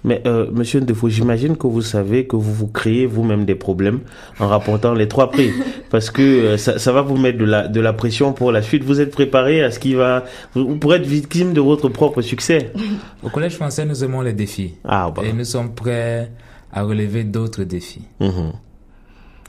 Mais 0.05 0.23
euh, 0.27 0.47
Monsieur 0.53 0.81
Ndefoe, 0.81 1.09
j'imagine 1.09 1.57
que 1.57 1.67
vous 1.67 1.83
savez 1.83 2.27
que 2.27 2.37
vous 2.37 2.53
vous 2.53 2.67
créez 2.69 3.07
vous-même 3.07 3.45
des 3.45 3.55
problèmes 3.55 4.01
en 4.39 4.47
rapportant 4.47 4.95
les 4.95 5.09
trois 5.09 5.31
prix, 5.31 5.51
parce 5.91 6.11
que 6.11 6.23
euh, 6.23 6.57
ça, 6.57 6.79
ça, 6.79 6.93
va 6.93 7.03
vous 7.03 7.17
mettre 7.17 7.39
de 7.39 7.45
la 7.45 7.69
de 7.69 7.81
la 7.81 7.93
pression 7.93 8.33
pour 8.33 8.53
la 8.53 8.63
suite. 8.63 8.85
Vous 8.85 9.01
êtes 9.01 9.11
préparé 9.11 9.63
à 9.63 9.71
ce 9.71 9.79
qui 9.79 9.95
va, 9.95 10.25
vous, 10.55 10.77
pourrez 10.77 10.99
être 10.99 11.07
victime 11.07 11.53
de 11.53 11.61
votre 11.61 11.89
propre 11.89 12.23
succès. 12.23 12.73
Au 13.23 13.29
Collège 13.29 13.57
français, 13.57 13.85
nous 13.85 14.05
aimons 14.05 14.21
les 14.21 14.33
défis 14.33 14.75
ah, 14.85 15.11
bah. 15.15 15.23
et 15.25 15.33
nous 15.33 15.45
sommes 15.45 15.75
prêts 15.75 16.31
à 16.73 16.83
relever 16.83 17.25
d'autres 17.25 17.65
défis. 17.65 18.03
Mhm. 18.21 18.53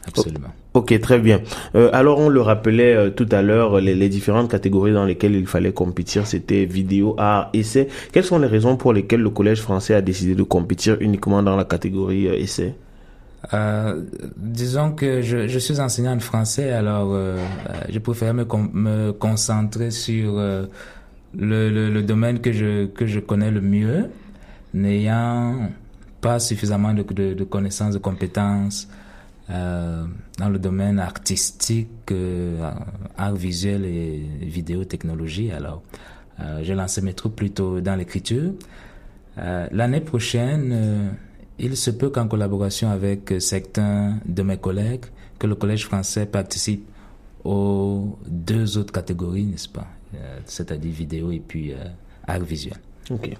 Absolument. 0.08 0.50
Ok, 0.74 1.00
très 1.00 1.20
bien. 1.20 1.42
Euh, 1.76 1.90
alors, 1.94 2.20
on 2.20 2.30
le 2.30 2.42
rappelait 2.42 2.96
euh, 2.96 3.10
tout 3.10 3.28
à 3.32 3.42
l'heure, 3.42 3.82
les, 3.82 3.96
les, 3.96 4.10
différentes 4.10 4.50
catégories 4.50 4.94
dans 4.94 5.06
lesquelles 5.06 5.36
il 5.36 5.48
fallait 5.48 5.74
compétir, 5.74 6.28
c'était 6.28 6.66
vidéo, 6.66 7.16
art, 7.18 7.50
essai. 7.54 7.88
Quelles 8.12 8.24
sont 8.24 8.38
les 8.38 8.48
raisons 8.48 8.78
pour 8.78 8.94
lesquelles 8.94 9.22
le 9.22 9.30
Collège 9.32 9.62
français 9.62 9.96
a 9.96 10.02
décidé 10.02 10.36
de 10.36 10.44
compétir 10.44 10.98
uniquement 11.00 11.42
dans 11.42 11.56
la 11.56 11.66
catégorie 11.66 12.28
euh, 12.28 12.38
essai? 12.38 12.76
Disons 14.36 14.92
que 14.92 15.22
je, 15.22 15.48
je, 15.48 15.60
suis 15.60 15.80
enseignant 15.80 16.16
de 16.16 16.22
français, 16.22 16.72
alors 16.74 17.18
je 17.90 17.98
préfère 18.00 18.34
me, 18.34 18.46
me 18.74 19.12
concentrer 19.14 19.92
sur 19.92 20.34
le, 20.36 20.68
le, 21.38 21.90
le, 21.90 22.04
domaine 22.04 22.42
que 22.42 22.52
je, 22.52 22.88
que 22.88 23.06
je 23.06 23.22
connais 23.22 23.50
le 23.50 23.62
mieux, 23.62 24.08
n'ayant 24.74 25.70
pas 26.22 26.40
suffisamment 26.40 26.94
de, 26.94 27.44
connaissances, 27.44 27.94
de 27.94 28.00
compétences 28.00 28.88
euh, 29.50 30.06
dans 30.38 30.50
le 30.50 30.60
domaine 30.60 31.00
artistique, 31.00 32.12
euh, 32.12 32.72
art 33.18 33.36
visuel 33.36 33.86
et 33.86 34.22
vidéotechnologie. 34.42 35.52
Alors, 35.52 35.82
euh, 36.40 36.62
j'ai 36.64 36.76
lancé 36.76 37.02
mes 37.02 37.14
troupes 37.14 37.36
plutôt 37.36 37.82
dans 37.82 37.96
l'écriture. 37.96 38.54
Euh, 39.38 39.68
l'année 39.72 40.02
prochaine, 40.02 40.72
euh, 40.74 41.10
il 41.58 41.76
se 41.76 41.92
peut 41.92 42.10
qu'en 42.10 42.28
collaboration 42.28 42.90
avec 42.90 43.34
certains 43.40 44.18
de 44.26 44.44
mes 44.44 44.58
collègues, 44.58 45.06
que 45.38 45.48
le 45.48 45.56
Collège 45.56 45.86
français 45.86 46.26
participe 46.26 46.88
aux 47.44 48.18
deux 48.28 48.78
autres 48.78 48.94
catégories, 48.94 49.46
n'est-ce 49.46 49.70
pas? 49.70 49.88
C'est-à-dire 50.46 50.92
vidéo 50.92 51.32
et 51.32 51.40
puis 51.40 51.74
art 52.28 52.42
visuel. 52.42 52.80
Ok. 53.12 53.32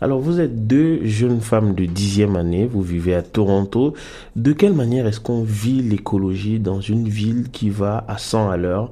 Alors, 0.00 0.20
vous 0.20 0.40
êtes 0.40 0.66
deux 0.66 1.04
jeunes 1.04 1.40
femmes 1.40 1.74
de 1.74 1.84
dixième 1.84 2.36
année, 2.36 2.66
vous 2.66 2.82
vivez 2.82 3.14
à 3.14 3.22
Toronto. 3.22 3.94
De 4.36 4.52
quelle 4.52 4.72
manière 4.72 5.06
est-ce 5.06 5.20
qu'on 5.20 5.42
vit 5.42 5.82
l'écologie 5.82 6.60
dans 6.60 6.80
une 6.80 7.08
ville 7.08 7.50
qui 7.50 7.70
va 7.70 8.04
à 8.06 8.18
100 8.18 8.50
à 8.50 8.56
l'heure 8.56 8.90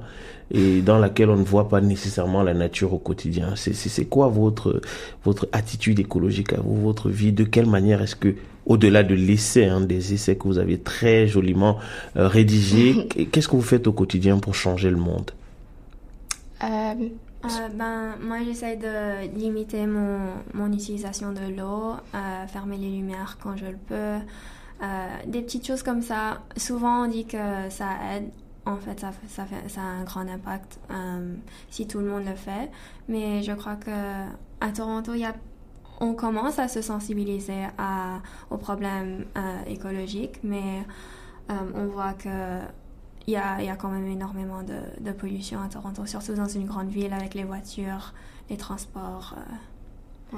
et 0.51 0.81
dans 0.81 0.99
laquelle 0.99 1.29
on 1.29 1.37
ne 1.37 1.43
voit 1.43 1.69
pas 1.69 1.79
nécessairement 1.79 2.43
la 2.43 2.53
nature 2.53 2.93
au 2.93 2.97
quotidien? 2.97 3.53
C'est 3.55 4.05
quoi 4.05 4.27
votre, 4.27 4.81
votre 5.23 5.47
attitude 5.53 5.99
écologique 5.99 6.51
à 6.51 6.59
vous, 6.59 6.81
votre 6.81 7.09
vie? 7.09 7.31
De 7.31 7.45
quelle 7.45 7.67
manière 7.67 8.01
est-ce 8.01 8.17
que, 8.17 8.35
au-delà 8.65 9.03
de 9.03 9.15
l'essai, 9.15 9.65
hein, 9.65 9.79
des 9.79 10.13
essais 10.13 10.35
que 10.35 10.43
vous 10.43 10.57
avez 10.57 10.79
très 10.79 11.27
joliment 11.27 11.77
euh, 12.17 12.27
rédigés, 12.27 13.07
qu'est-ce 13.31 13.47
que 13.47 13.55
vous 13.55 13.61
faites 13.61 13.87
au 13.87 13.93
quotidien 13.93 14.39
pour 14.39 14.53
changer 14.53 14.89
le 14.89 14.97
monde? 14.97 15.31
Euh, 16.63 16.93
euh, 17.45 17.69
ben, 17.73 18.15
moi, 18.21 18.37
j'essaie 18.43 18.75
de 18.75 19.27
limiter 19.37 19.85
mon, 19.87 20.19
mon 20.53 20.71
utilisation 20.71 21.31
de 21.31 21.55
l'eau, 21.55 21.93
euh, 22.13 22.47
fermer 22.47 22.77
les 22.77 22.89
lumières 22.89 23.37
quand 23.41 23.55
je 23.55 23.65
le 23.65 23.77
peux. 23.77 24.19
Euh, 24.83 25.07
des 25.27 25.41
petites 25.41 25.65
choses 25.65 25.83
comme 25.83 26.01
ça. 26.01 26.41
Souvent, 26.57 27.05
on 27.05 27.07
dit 27.07 27.25
que 27.25 27.69
ça 27.69 27.89
aide. 28.13 28.29
En 28.67 28.77
fait, 28.77 28.99
ça, 28.99 29.11
ça, 29.27 29.45
fait, 29.45 29.69
ça 29.69 29.81
a 29.81 29.83
un 29.83 30.03
grand 30.03 30.27
impact 30.27 30.79
si 31.69 31.85
tout 31.85 31.99
le 31.99 32.07
monde 32.07 32.25
le 32.25 32.33
fait. 32.33 32.71
Mais 33.07 33.43
je 33.43 33.51
crois 33.51 33.75
que 33.75 33.91
à 34.59 34.71
Toronto, 34.71 35.13
il 35.13 35.19
y 35.19 35.25
a 35.25 35.35
on 35.99 36.13
commence 36.13 36.59
à 36.59 36.67
se 36.67 36.81
sensibiliser 36.81 37.67
à, 37.77 38.19
aux 38.49 38.57
problèmes 38.57 39.25
euh, 39.37 39.63
écologiques, 39.67 40.39
mais 40.43 40.85
euh, 41.49 41.53
on 41.73 41.87
voit 41.87 42.13
que 42.13 42.59
il 43.27 43.33
y 43.33 43.37
a, 43.37 43.61
y 43.61 43.69
a, 43.69 43.75
quand 43.75 43.89
même 43.89 44.07
énormément 44.07 44.61
de, 44.61 44.79
de, 44.99 45.11
pollution 45.11 45.61
à 45.61 45.67
Toronto, 45.67 46.05
surtout 46.05 46.33
dans 46.33 46.47
une 46.47 46.65
grande 46.65 46.89
ville 46.89 47.13
avec 47.13 47.33
les 47.33 47.43
voitures, 47.43 48.13
les 48.49 48.57
transports. 48.57 49.35
Euh. 50.33 50.37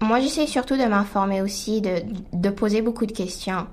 Moi, 0.00 0.20
j'essaie 0.20 0.46
surtout 0.46 0.76
de 0.76 0.84
m'informer 0.84 1.40
aussi, 1.40 1.80
de, 1.80 2.02
de, 2.32 2.50
poser 2.50 2.82
beaucoup 2.82 3.06
de 3.06 3.12
questions. 3.12 3.66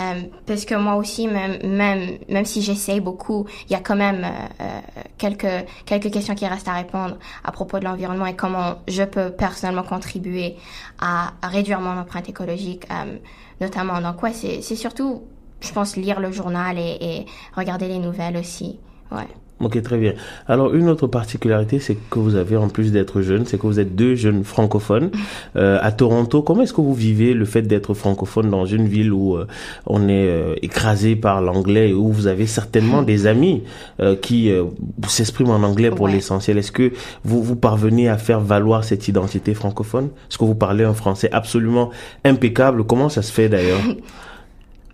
Euh, 0.00 0.22
parce 0.46 0.64
que 0.64 0.74
moi 0.74 0.96
aussi, 0.96 1.26
même, 1.26 1.58
même, 1.64 2.18
même 2.28 2.44
si 2.44 2.62
j'essaie 2.62 3.00
beaucoup, 3.00 3.46
il 3.68 3.72
y 3.72 3.74
a 3.74 3.80
quand 3.80 3.96
même 3.96 4.24
euh, 4.24 4.80
quelques, 5.16 5.66
quelques 5.86 6.10
questions 6.10 6.34
qui 6.34 6.46
restent 6.46 6.68
à 6.68 6.74
répondre 6.74 7.16
à 7.42 7.52
propos 7.52 7.78
de 7.78 7.84
l'environnement 7.84 8.26
et 8.26 8.36
comment 8.36 8.76
je 8.86 9.02
peux 9.02 9.30
personnellement 9.30 9.82
contribuer 9.82 10.56
à, 11.00 11.32
à 11.42 11.48
réduire 11.48 11.80
mon 11.80 11.98
empreinte 11.98 12.28
écologique, 12.28 12.86
euh, 12.90 13.16
notamment. 13.60 14.00
Donc, 14.00 14.22
ouais, 14.22 14.32
c'est 14.32 14.76
surtout 14.76 15.22
je 15.60 15.72
pense, 15.72 15.96
lire 15.96 16.20
le 16.20 16.32
journal 16.32 16.78
et, 16.78 16.96
et 17.00 17.26
regarder 17.56 17.88
les 17.88 17.98
nouvelles 17.98 18.36
aussi. 18.36 18.78
Ouais. 19.10 19.28
Ok, 19.60 19.82
très 19.82 19.98
bien. 19.98 20.12
Alors, 20.46 20.72
une 20.72 20.88
autre 20.88 21.08
particularité, 21.08 21.80
c'est 21.80 21.96
que 22.10 22.20
vous 22.20 22.36
avez, 22.36 22.56
en 22.56 22.68
plus 22.68 22.92
d'être 22.92 23.22
jeune, 23.22 23.44
c'est 23.44 23.58
que 23.58 23.66
vous 23.66 23.80
êtes 23.80 23.96
deux 23.96 24.14
jeunes 24.14 24.44
francophones 24.44 25.10
euh, 25.56 25.78
à 25.82 25.90
Toronto. 25.90 26.42
Comment 26.42 26.62
est-ce 26.62 26.72
que 26.72 26.80
vous 26.80 26.94
vivez 26.94 27.34
le 27.34 27.44
fait 27.44 27.62
d'être 27.62 27.92
francophone 27.92 28.50
dans 28.50 28.66
une 28.66 28.86
ville 28.86 29.12
où 29.12 29.36
euh, 29.36 29.48
on 29.86 30.08
est 30.08 30.28
euh, 30.28 30.54
écrasé 30.62 31.16
par 31.16 31.42
l'anglais 31.42 31.90
et 31.90 31.92
où 31.92 32.12
vous 32.12 32.28
avez 32.28 32.46
certainement 32.46 33.02
des 33.12 33.26
amis 33.26 33.64
euh, 33.98 34.14
qui 34.14 34.52
euh, 34.52 34.66
s'expriment 35.08 35.50
en 35.50 35.64
anglais 35.64 35.90
pour 35.90 36.06
ouais. 36.06 36.12
l'essentiel? 36.12 36.56
Est-ce 36.58 36.72
que 36.72 36.92
vous, 37.24 37.42
vous 37.42 37.56
parvenez 37.56 38.08
à 38.08 38.16
faire 38.16 38.40
valoir 38.40 38.84
cette 38.84 39.08
identité 39.08 39.54
francophone? 39.54 40.10
Est-ce 40.30 40.38
que 40.38 40.44
vous 40.44 40.54
parlez 40.54 40.84
un 40.84 40.94
français 40.94 41.30
absolument 41.32 41.90
impeccable? 42.24 42.84
Comment 42.84 43.08
ça 43.08 43.22
se 43.22 43.32
fait 43.32 43.48
d'ailleurs? 43.48 43.80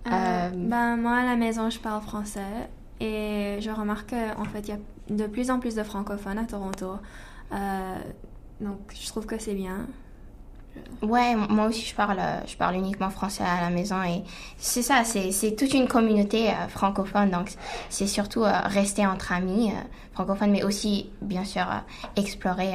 Euh, 0.07 0.51
ben, 0.53 0.97
moi, 0.97 1.17
à 1.17 1.25
la 1.25 1.37
maison, 1.37 1.71
je 1.71 1.79
parle 1.79 2.03
français 2.03 2.69
et 3.01 3.59
je 3.61 3.71
remarque 3.71 4.11
qu'en 4.11 4.45
fait, 4.45 4.61
il 4.61 4.69
y 4.69 4.73
a 4.73 4.79
de 5.11 5.27
plus 5.27 5.51
en 5.51 5.59
plus 5.59 5.75
de 5.75 5.83
francophones 5.83 6.39
à 6.39 6.45
Toronto. 6.45 6.99
Euh, 7.53 7.97
donc, 8.61 8.79
je 8.95 9.07
trouve 9.09 9.27
que 9.27 9.39
c'est 9.39 9.55
bien. 9.55 9.87
Ouais, 11.03 11.35
moi 11.37 11.67
aussi, 11.67 11.85
je 11.87 11.95
parle, 11.95 12.21
je 12.47 12.57
parle 12.57 12.77
uniquement 12.77 13.11
français 13.11 13.45
à 13.45 13.61
la 13.61 13.71
maison 13.71 14.03
et 14.03 14.23
c'est 14.57 14.83
ça, 14.83 15.03
c'est 15.05 15.57
toute 15.57 15.75
une 15.75 15.87
communauté 15.87 16.51
euh, 16.51 16.69
francophone. 16.69 17.31
Donc, 17.31 17.53
c'est 17.91 18.07
surtout 18.07 18.43
euh, 18.43 18.53
rester 18.65 19.07
entre 19.07 19.33
amis 19.33 19.71
euh, 19.71 19.75
francophones, 20.13 20.51
mais 20.51 20.65
aussi, 20.65 21.11
bien 21.21 21.45
sûr, 21.45 21.67
explorer 22.17 22.73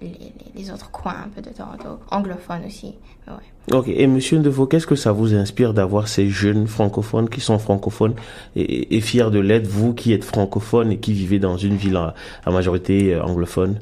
les, 0.00 0.08
les, 0.08 0.32
les, 0.54 0.70
autres 0.70 0.90
coins 0.90 1.16
un 1.26 1.28
peu 1.28 1.40
de 1.40 1.50
Toronto, 1.50 2.00
anglophones 2.10 2.64
aussi. 2.66 2.94
Ouais. 3.26 3.76
Ok, 3.76 3.88
et 3.88 4.06
Monsieur 4.06 4.38
Deveau, 4.38 4.66
qu'est-ce 4.66 4.86
que 4.86 4.96
ça 4.96 5.12
vous 5.12 5.34
inspire 5.34 5.74
d'avoir 5.74 6.08
ces 6.08 6.28
jeunes 6.30 6.66
francophones 6.66 7.28
qui 7.28 7.40
sont 7.40 7.58
francophones 7.58 8.14
et, 8.56 8.96
et 8.96 9.00
fiers 9.00 9.30
de 9.30 9.38
l'être, 9.38 9.66
vous 9.66 9.92
qui 9.94 10.12
êtes 10.12 10.24
francophone 10.24 10.92
et 10.92 10.98
qui 10.98 11.12
vivez 11.12 11.38
dans 11.38 11.56
une 11.56 11.76
ville 11.76 11.96
à, 11.96 12.14
à 12.44 12.50
majorité 12.50 13.16
anglophone? 13.18 13.78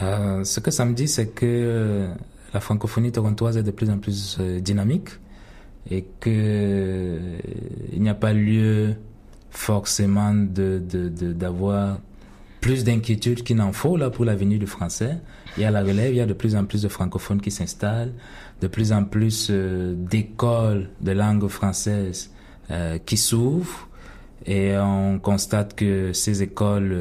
Euh, 0.00 0.42
Ce 0.44 0.60
que 0.60 0.70
ça 0.70 0.84
me 0.84 0.94
dit, 0.94 1.08
c'est 1.08 1.28
que 1.28 2.08
la 2.52 2.60
francophonie 2.60 3.12
torontoise 3.12 3.56
est 3.56 3.62
de 3.62 3.70
plus 3.70 3.90
en 3.90 3.98
plus 3.98 4.38
euh, 4.40 4.60
dynamique 4.60 5.10
et 5.90 6.04
que 6.20 6.30
euh, 6.30 7.38
il 7.92 8.02
n'y 8.02 8.08
a 8.08 8.14
pas 8.14 8.32
lieu 8.32 8.94
forcément 9.50 10.32
de 10.34 10.82
d'avoir 11.32 11.92
de, 11.92 11.98
de, 11.98 11.98
plus 12.66 12.82
d'inquiétude 12.82 13.44
qu'il 13.44 13.58
n'en 13.58 13.72
faut 13.72 13.96
là 13.96 14.10
pour 14.10 14.24
l'avenir 14.24 14.58
du 14.58 14.66
français. 14.66 15.18
Il 15.56 15.62
y 15.62 15.66
a 15.66 15.70
la 15.70 15.82
relève, 15.82 16.12
il 16.12 16.16
y 16.16 16.20
a 16.20 16.26
de 16.26 16.32
plus 16.32 16.56
en 16.56 16.64
plus 16.64 16.82
de 16.82 16.88
francophones 16.88 17.40
qui 17.40 17.52
s'installent, 17.52 18.12
de 18.60 18.66
plus 18.66 18.92
en 18.92 19.04
plus 19.04 19.48
euh, 19.50 19.94
d'écoles 19.96 20.88
de 21.00 21.12
langue 21.12 21.46
française 21.46 22.32
euh, 22.72 22.98
qui 23.06 23.18
s'ouvrent 23.18 23.88
et 24.46 24.76
on 24.78 25.20
constate 25.20 25.76
que 25.76 26.12
ces 26.12 26.42
écoles 26.42 26.92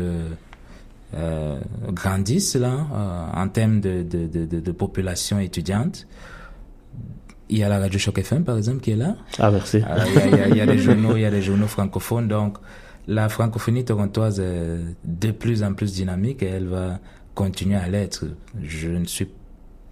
euh, 1.16 1.60
grandissent 1.88 2.56
là 2.56 3.32
en 3.34 3.48
termes 3.48 3.82
de, 3.82 4.04
de, 4.04 4.28
de, 4.28 4.60
de, 4.60 4.72
population 4.72 5.40
étudiante. 5.40 6.06
Il 7.50 7.58
y 7.58 7.64
a 7.64 7.70
la 7.70 7.80
radio 7.80 7.98
Choc 7.98 8.20
FM 8.20 8.44
par 8.44 8.58
exemple 8.58 8.82
qui 8.82 8.92
est 8.92 8.96
là. 8.96 9.16
Ah 9.40 9.50
merci. 9.50 9.78
Il, 9.78 9.82
y 9.82 10.22
a, 10.22 10.28
il, 10.28 10.38
y 10.38 10.42
a, 10.42 10.48
il 10.50 10.58
y 10.58 10.62
a 10.62 10.66
des 10.68 10.78
journaux, 10.78 11.16
il 11.16 11.22
y 11.22 11.26
a 11.26 11.32
des 11.32 11.42
journaux 11.42 11.68
francophones 11.68 12.28
donc 12.28 12.58
la 13.08 13.30
francophonie 13.30 13.86
torontoise 13.86 14.40
est 14.40 14.80
de 15.04 15.32
plus 15.32 15.64
en 15.64 15.74
plus 15.74 15.94
dynamique 15.94 16.44
et 16.44 16.48
elle 16.48 16.68
va 16.68 17.00
continuer 17.34 17.76
à 17.76 17.88
l'être. 17.88 18.26
Je 18.62 18.90
ne 18.90 19.06
suis 19.06 19.30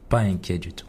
pas 0.10 0.20
inquiet 0.20 0.58
du 0.58 0.74
tout. 0.74 0.88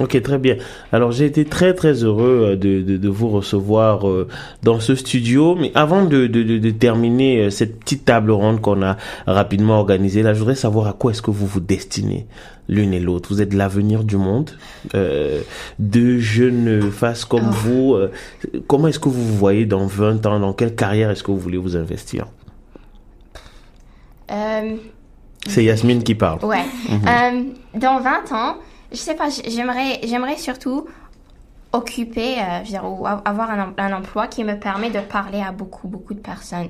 Ok, 0.00 0.20
très 0.22 0.38
bien. 0.38 0.56
Alors 0.90 1.12
j'ai 1.12 1.24
été 1.24 1.44
très 1.44 1.72
très 1.72 2.02
heureux 2.02 2.56
de, 2.56 2.82
de, 2.82 2.96
de 2.96 3.08
vous 3.08 3.28
recevoir 3.28 4.08
euh, 4.08 4.26
dans 4.64 4.80
ce 4.80 4.96
studio. 4.96 5.54
Mais 5.54 5.70
avant 5.76 6.04
de, 6.04 6.26
de, 6.26 6.42
de, 6.42 6.70
terminer 6.70 7.48
cette 7.52 7.78
petite 7.78 8.04
table 8.04 8.32
ronde 8.32 8.60
qu'on 8.60 8.82
a 8.82 8.96
rapidement 9.26 9.78
organisée, 9.78 10.22
là, 10.22 10.34
je 10.34 10.40
voudrais 10.40 10.56
savoir 10.56 10.88
à 10.88 10.94
quoi 10.94 11.12
est-ce 11.12 11.22
que 11.22 11.30
vous 11.30 11.46
vous 11.46 11.60
destinez 11.60 12.26
l'une 12.68 12.92
et 12.92 12.98
l'autre. 12.98 13.28
Vous 13.28 13.40
êtes 13.40 13.54
l'avenir 13.54 14.02
du 14.02 14.16
monde. 14.16 14.50
Euh, 14.96 15.42
deux 15.78 16.18
jeunes 16.18 16.90
faces 16.90 17.24
comme 17.24 17.50
oh. 17.50 17.52
vous. 17.52 17.94
Euh, 17.94 18.10
comment 18.66 18.88
est-ce 18.88 18.98
que 18.98 19.08
vous 19.08 19.24
vous 19.24 19.36
voyez 19.36 19.64
dans 19.64 19.86
20 19.86 20.26
ans? 20.26 20.40
Dans 20.40 20.54
quelle 20.54 20.74
carrière 20.74 21.10
est-ce 21.10 21.22
que 21.22 21.30
vous 21.30 21.38
voulez 21.38 21.58
vous 21.58 21.76
investir? 21.76 22.26
Euh... 24.32 24.74
C'est 25.46 25.62
Yasmine 25.62 26.02
qui 26.02 26.16
parle. 26.16 26.44
Ouais. 26.44 26.64
-hmm. 26.88 27.44
dans 27.78 28.00
20 28.00 28.32
ans 28.32 28.56
je 28.94 29.00
sais 29.00 29.14
pas, 29.14 29.28
j'aimerais, 29.28 30.00
j'aimerais 30.04 30.36
surtout 30.36 30.86
occuper, 31.72 32.38
euh, 32.38 32.60
je 32.60 32.66
veux 32.66 32.78
dire, 32.78 32.84
ou 32.84 33.06
avoir 33.06 33.50
un, 33.50 33.74
un, 33.76 33.92
emploi 33.92 34.28
qui 34.28 34.44
me 34.44 34.54
permet 34.58 34.90
de 34.90 35.00
parler 35.00 35.40
à 35.40 35.50
beaucoup, 35.50 35.88
beaucoup 35.88 36.14
de 36.14 36.20
personnes 36.20 36.68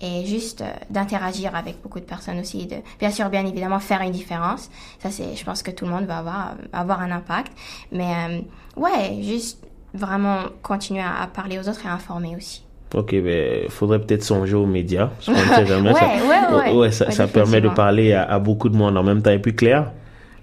et 0.00 0.24
juste 0.24 0.60
euh, 0.60 0.70
d'interagir 0.90 1.54
avec 1.56 1.82
beaucoup 1.82 1.98
de 1.98 2.04
personnes 2.04 2.38
aussi. 2.38 2.66
De, 2.66 2.76
bien 3.00 3.10
sûr, 3.10 3.28
bien 3.28 3.44
évidemment, 3.44 3.80
faire 3.80 4.02
une 4.02 4.12
différence. 4.12 4.70
Ça, 5.00 5.10
c'est, 5.10 5.34
je 5.34 5.44
pense 5.44 5.62
que 5.62 5.72
tout 5.72 5.84
le 5.84 5.90
monde 5.90 6.04
va 6.04 6.18
avoir, 6.18 6.54
avoir 6.72 7.00
un 7.00 7.10
impact. 7.10 7.52
Mais 7.90 8.12
euh, 8.30 8.40
ouais, 8.80 9.22
juste 9.22 9.66
vraiment 9.94 10.42
continuer 10.62 11.02
à, 11.02 11.26
parler 11.26 11.58
aux 11.58 11.68
autres 11.68 11.84
et 11.84 11.88
à 11.88 11.94
informer 11.94 12.36
aussi. 12.36 12.62
Ok, 12.94 13.14
mais 13.14 13.68
faudrait 13.68 13.98
peut-être 13.98 14.22
songer 14.22 14.54
aux 14.54 14.66
médias. 14.66 15.08
Parce 15.08 15.26
qu'on 15.26 15.54
sait 15.54 15.66
jamais. 15.66 15.92
ouais, 15.92 15.98
ça, 15.98 16.06
ouais, 16.06 16.56
ouais, 16.56 16.72
ouais, 16.72 16.92
ça, 16.92 17.10
ça 17.10 17.26
permet 17.26 17.60
de 17.60 17.68
parler 17.68 18.12
à, 18.12 18.22
à, 18.22 18.38
beaucoup 18.38 18.68
de 18.68 18.76
monde 18.76 18.96
en 18.96 19.02
même 19.02 19.22
temps. 19.22 19.32
Et 19.32 19.40
puis 19.40 19.56
Claire 19.56 19.90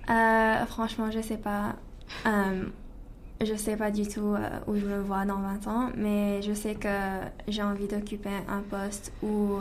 euh, 0.10 0.66
Franchement, 0.66 1.12
je 1.12 1.22
sais 1.22 1.38
pas. 1.38 1.76
Euh, 2.26 2.66
je 3.44 3.56
sais 3.56 3.76
pas 3.76 3.92
du 3.92 4.08
tout 4.08 4.36
euh, 4.36 4.60
où 4.68 4.76
je 4.76 4.86
me 4.86 5.00
vois 5.02 5.26
dans 5.26 5.40
20 5.40 5.68
ans, 5.68 5.90
mais 5.98 6.42
je 6.42 6.54
sais 6.54 6.76
que 6.76 6.88
j'ai 7.48 7.64
envie 7.64 7.88
d'occuper 7.88 8.30
un 8.48 8.62
poste 8.62 9.12
où 9.22 9.60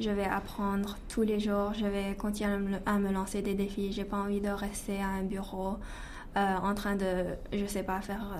je 0.00 0.10
vais 0.10 0.24
apprendre 0.24 0.96
tous 1.08 1.22
les 1.22 1.38
jours, 1.38 1.72
je 1.74 1.86
vais 1.86 2.14
continuer 2.16 2.78
à 2.86 2.98
me, 2.98 3.12
lancer 3.12 3.42
des 3.42 3.54
défis. 3.54 3.92
J'ai 3.92 4.04
pas 4.04 4.16
envie 4.16 4.40
de 4.40 4.48
rester 4.48 5.00
à 5.00 5.08
un 5.08 5.22
bureau 5.22 5.76
en 6.34 6.74
train 6.74 6.96
de, 6.96 7.24
je 7.52 7.66
sais 7.66 7.82
pas, 7.82 8.00
faire 8.00 8.34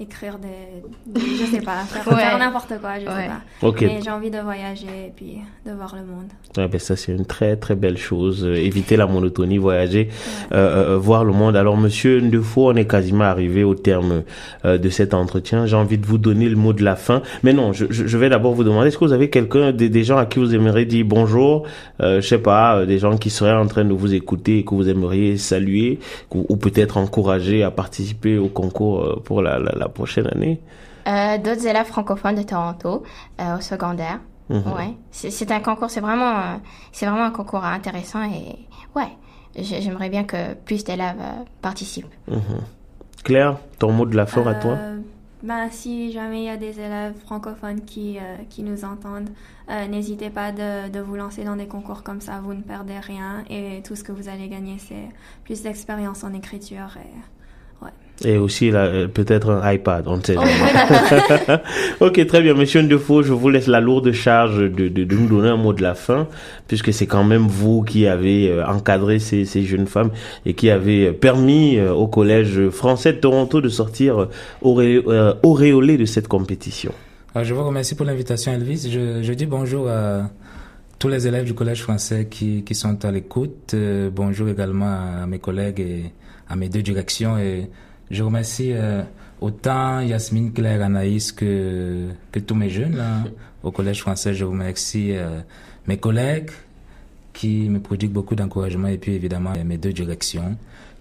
écrire 0.00 0.38
des, 0.38 1.20
je 1.20 1.44
sais 1.44 1.60
pas, 1.60 1.84
faire, 1.84 2.38
n'importe 2.38 2.80
quoi, 2.80 2.98
je 2.98 3.04
sais 3.04 3.06
pas. 3.06 3.72
Mais 3.80 4.00
j'ai 4.02 4.10
envie 4.10 4.30
de 4.30 4.38
voyager 4.38 5.06
et 5.06 5.12
puis 5.14 5.38
de 5.66 5.72
voir 5.72 5.94
le 5.94 6.02
monde. 6.02 6.28
Ouais, 6.56 6.68
ben 6.68 6.78
ça 6.78 6.96
c'est 6.96 7.12
une 7.12 7.24
très 7.24 7.56
très 7.56 7.74
belle 7.74 7.96
chose. 7.96 8.44
Euh, 8.44 8.56
éviter 8.56 8.96
la 8.96 9.06
monotonie, 9.06 9.58
voyager, 9.58 10.08
euh, 10.52 10.94
euh, 10.94 10.98
voir 10.98 11.24
le 11.24 11.32
monde. 11.32 11.56
Alors 11.56 11.76
Monsieur 11.76 12.20
Ndefo, 12.20 12.70
on 12.70 12.74
est 12.74 12.86
quasiment 12.86 13.24
arrivé 13.24 13.64
au 13.64 13.74
terme 13.74 14.22
de 14.64 14.88
cet 14.88 15.14
entretien. 15.14 15.66
J'ai 15.66 15.76
envie 15.76 15.98
de 15.98 16.06
vous 16.06 16.18
donner 16.18 16.48
le 16.48 16.56
mot 16.56 16.72
de 16.72 16.82
la 16.82 16.96
fin, 16.96 17.22
mais 17.42 17.52
non, 17.52 17.72
je, 17.72 17.86
je 17.90 18.18
vais 18.18 18.28
d'abord 18.28 18.54
vous 18.54 18.64
demander 18.64 18.88
est-ce 18.88 18.98
que 18.98 19.04
vous 19.04 19.12
avez 19.12 19.30
quelqu'un, 19.30 19.72
des, 19.72 19.88
des, 19.88 20.04
gens 20.04 20.18
à 20.18 20.26
qui 20.26 20.38
vous 20.38 20.54
aimeriez 20.54 20.84
dire 20.84 21.04
bonjour, 21.06 21.66
je 22.00 22.20
sais 22.20 22.38
pas, 22.38 22.84
des 22.86 22.98
gens 22.98 23.16
qui 23.16 23.30
seraient 23.30 23.52
en 23.52 23.66
train 23.66 23.84
de 23.84 23.92
vous 23.92 24.14
écouter 24.14 24.58
et 24.58 24.64
que 24.64 24.74
vous 24.74 24.88
aimeriez 24.88 25.36
saluer 25.36 25.98
ou, 26.32 26.56
peut-être 26.56 26.96
encourager 26.96 27.62
à 27.62 27.70
participer 27.70 28.38
au 28.38 28.48
concours 28.48 29.22
pour 29.24 29.42
la, 29.42 29.58
la, 29.58 29.81
la 29.82 29.88
prochaine 29.88 30.26
année? 30.28 30.60
Euh, 31.08 31.38
D'autres 31.38 31.66
élèves 31.66 31.86
francophones 31.86 32.36
de 32.36 32.42
Toronto 32.42 33.02
euh, 33.40 33.58
au 33.58 33.60
secondaire. 33.60 34.20
Mhm. 34.48 34.72
Ouais, 34.76 34.96
c'est 35.10 35.50
un 35.50 35.60
concours, 35.60 35.88
c'est 35.88 36.00
vraiment, 36.00 36.36
euh, 36.36 36.56
c'est 36.92 37.06
vraiment 37.06 37.24
un 37.24 37.30
concours 37.30 37.64
intéressant 37.64 38.22
et 38.24 38.58
ouais, 38.94 39.08
j'aimerais 39.56 40.10
bien 40.10 40.24
que 40.24 40.54
plus 40.54 40.84
d'élèves 40.84 41.22
participent. 41.62 42.12
Mhm. 42.28 42.60
Claire, 43.24 43.56
ton 43.78 43.92
mot 43.92 44.04
de 44.04 44.16
la 44.16 44.26
fin 44.26 44.46
à 44.46 44.54
toi? 44.54 44.76
Ben, 45.42 45.68
si 45.70 46.12
jamais 46.12 46.42
il 46.42 46.44
y 46.44 46.50
a 46.50 46.56
des 46.56 46.78
élèves 46.78 47.14
francophones 47.24 47.80
qui, 47.84 48.18
qui 48.50 48.62
nous 48.62 48.84
entendent, 48.84 49.30
n'hésitez 49.88 50.28
pas 50.28 50.52
de, 50.52 50.90
de, 50.90 51.00
vous 51.00 51.16
lancer 51.16 51.44
dans 51.44 51.56
des 51.56 51.66
concours 51.66 52.02
comme 52.02 52.20
ça, 52.20 52.40
vous 52.42 52.52
ne 52.52 52.62
perdez 52.62 52.98
rien 52.98 53.44
et 53.48 53.82
tout 53.82 53.96
ce 53.96 54.04
que 54.04 54.12
vous 54.12 54.28
allez 54.28 54.48
gagner, 54.48 54.76
c'est 54.78 55.08
plus 55.44 55.62
d'expérience 55.62 56.24
en 56.24 56.32
écriture 56.34 56.96
et 56.96 57.14
et 58.24 58.36
aussi 58.38 58.70
euh, 58.72 59.08
peut-être 59.08 59.50
un 59.50 59.72
iPad, 59.72 60.04
on 60.06 60.18
ne 60.18 60.22
sait 60.22 60.34
jamais. 60.34 60.50
ok, 62.00 62.26
très 62.26 62.42
bien. 62.42 62.54
Monsieur 62.54 62.82
Ndefo, 62.82 63.22
je 63.22 63.32
vous 63.32 63.48
laisse 63.48 63.66
la 63.66 63.80
lourde 63.80 64.12
charge 64.12 64.58
de, 64.58 64.88
de, 64.88 65.04
de, 65.04 65.14
nous 65.14 65.26
donner 65.28 65.48
un 65.48 65.56
mot 65.56 65.72
de 65.72 65.82
la 65.82 65.94
fin, 65.94 66.28
puisque 66.68 66.92
c'est 66.92 67.06
quand 67.06 67.24
même 67.24 67.46
vous 67.46 67.82
qui 67.82 68.06
avez 68.06 68.50
euh, 68.50 68.66
encadré 68.66 69.18
ces, 69.18 69.44
ces 69.44 69.64
jeunes 69.64 69.86
femmes 69.86 70.10
et 70.46 70.54
qui 70.54 70.70
avez 70.70 71.12
permis 71.12 71.76
euh, 71.78 71.92
au 71.92 72.06
Collège 72.06 72.68
français 72.70 73.12
de 73.12 73.18
Toronto 73.18 73.60
de 73.60 73.68
sortir 73.68 74.28
auréolé, 74.60 75.02
auréolé 75.42 75.96
de 75.96 76.04
cette 76.04 76.28
compétition. 76.28 76.92
Je 77.40 77.54
vous 77.54 77.64
remercie 77.64 77.94
pour 77.94 78.06
l'invitation, 78.06 78.52
Elvis. 78.52 78.88
Je, 78.90 79.22
je, 79.22 79.32
dis 79.32 79.46
bonjour 79.46 79.88
à 79.88 80.30
tous 80.98 81.08
les 81.08 81.26
élèves 81.26 81.44
du 81.44 81.54
Collège 81.54 81.82
français 81.82 82.28
qui, 82.30 82.62
qui 82.62 82.74
sont 82.74 83.04
à 83.04 83.10
l'écoute. 83.10 83.74
bonjour 84.14 84.48
également 84.48 85.22
à 85.22 85.26
mes 85.26 85.38
collègues 85.38 85.80
et 85.80 86.04
à 86.48 86.56
mes 86.56 86.68
deux 86.68 86.82
directions. 86.82 87.38
Et 87.38 87.68
je 88.12 88.22
remercie 88.22 88.72
euh, 88.72 89.02
autant 89.40 90.00
Yasmine, 90.00 90.52
Claire, 90.52 90.82
Anaïs 90.82 91.32
que, 91.32 92.08
que 92.30 92.38
tous 92.38 92.54
mes 92.54 92.68
jeunes 92.68 92.96
là, 92.96 93.24
au 93.62 93.72
Collège 93.72 94.02
français. 94.02 94.34
Je 94.34 94.44
remercie 94.44 95.12
euh, 95.12 95.40
mes 95.88 95.96
collègues 95.96 96.50
qui 97.32 97.68
me 97.70 97.80
prodiguent 97.80 98.12
beaucoup 98.12 98.34
d'encouragement 98.34 98.88
et 98.88 98.98
puis 98.98 99.14
évidemment 99.14 99.52
mes 99.64 99.78
deux 99.78 99.94
directions 99.94 100.56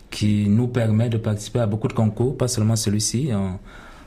qui 0.10 0.48
nous 0.48 0.68
permettent 0.68 1.12
de 1.12 1.18
participer 1.18 1.60
à 1.60 1.68
beaucoup 1.68 1.90
de 1.90 1.94
concours, 1.94 2.38
pas 2.38 2.48
seulement 2.48 2.78
celui-ci. 2.78 3.30
On, 3.34 3.60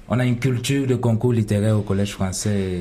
on, 0.08 0.18
a 0.18 0.24
une 0.24 0.38
culture 0.38 0.86
de 0.86 0.94
concours 0.94 1.32
littéraire 1.32 1.78
au 1.78 1.82
Collège 1.82 2.12
français. 2.12 2.80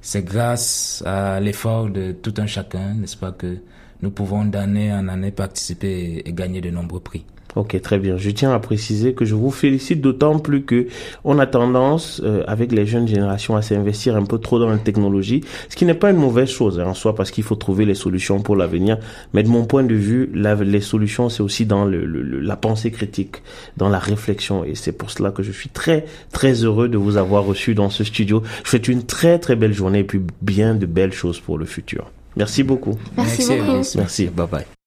C'est 0.00 0.24
grâce 0.24 1.02
à 1.06 1.40
l'effort 1.40 1.90
de 1.90 2.12
tout 2.12 2.34
un 2.38 2.46
chacun, 2.46 2.94
n'est-ce 2.94 3.16
pas, 3.16 3.32
que 3.32 3.58
nous 4.02 4.10
pouvons 4.10 4.44
d'année 4.44 4.92
en 4.92 5.06
année 5.08 5.30
participer 5.30 6.22
et 6.24 6.32
gagner 6.32 6.60
de 6.60 6.70
nombreux 6.70 7.00
prix. 7.00 7.24
Ok, 7.56 7.80
très 7.80 7.98
bien. 7.98 8.16
Je 8.16 8.30
tiens 8.30 8.52
à 8.52 8.58
préciser 8.58 9.14
que 9.14 9.24
je 9.24 9.34
vous 9.34 9.50
félicite 9.50 10.00
d'autant 10.00 10.38
plus 10.38 10.62
que 10.62 10.86
on 11.24 11.38
a 11.38 11.46
tendance, 11.46 12.20
euh, 12.24 12.44
avec 12.46 12.72
les 12.72 12.86
jeunes 12.86 13.08
générations, 13.08 13.56
à 13.56 13.62
s'investir 13.62 14.16
un 14.16 14.24
peu 14.24 14.38
trop 14.38 14.58
dans 14.58 14.68
la 14.68 14.78
technologie, 14.78 15.42
ce 15.68 15.76
qui 15.76 15.84
n'est 15.84 15.94
pas 15.94 16.10
une 16.10 16.16
mauvaise 16.16 16.48
chose 16.48 16.78
hein, 16.78 16.86
en 16.86 16.94
soi, 16.94 17.14
parce 17.14 17.30
qu'il 17.30 17.44
faut 17.44 17.56
trouver 17.56 17.84
les 17.84 17.94
solutions 17.94 18.40
pour 18.40 18.56
l'avenir. 18.56 18.98
Mais 19.32 19.42
de 19.42 19.48
mon 19.48 19.64
point 19.64 19.82
de 19.82 19.94
vue, 19.94 20.30
la, 20.34 20.54
les 20.54 20.80
solutions, 20.80 21.28
c'est 21.28 21.42
aussi 21.42 21.66
dans 21.66 21.84
le, 21.84 22.04
la 22.04 22.56
pensée 22.56 22.90
critique, 22.90 23.42
dans 23.76 23.88
la 23.88 23.98
réflexion. 23.98 24.64
Et 24.64 24.74
c'est 24.74 24.92
pour 24.92 25.10
cela 25.10 25.30
que 25.30 25.42
je 25.42 25.52
suis 25.52 25.68
très, 25.68 26.04
très 26.32 26.64
heureux 26.64 26.88
de 26.88 26.98
vous 26.98 27.16
avoir 27.16 27.44
reçu 27.44 27.74
dans 27.74 27.90
ce 27.90 28.04
studio. 28.04 28.42
Je 28.64 28.70
souhaite 28.70 28.88
une 28.88 29.04
très, 29.04 29.38
très 29.38 29.56
belle 29.56 29.72
journée 29.72 30.00
et 30.00 30.04
puis 30.04 30.20
bien 30.40 30.74
de 30.74 30.86
belles 30.86 31.12
choses 31.12 31.40
pour 31.40 31.58
le 31.58 31.64
futur. 31.64 32.10
Merci 32.36 32.62
beaucoup. 32.62 32.96
Merci, 33.16 33.44
Merci 33.48 33.60
beaucoup. 33.60 33.96
Merci. 33.96 34.26
Bye 34.26 34.46
bye. 34.50 34.79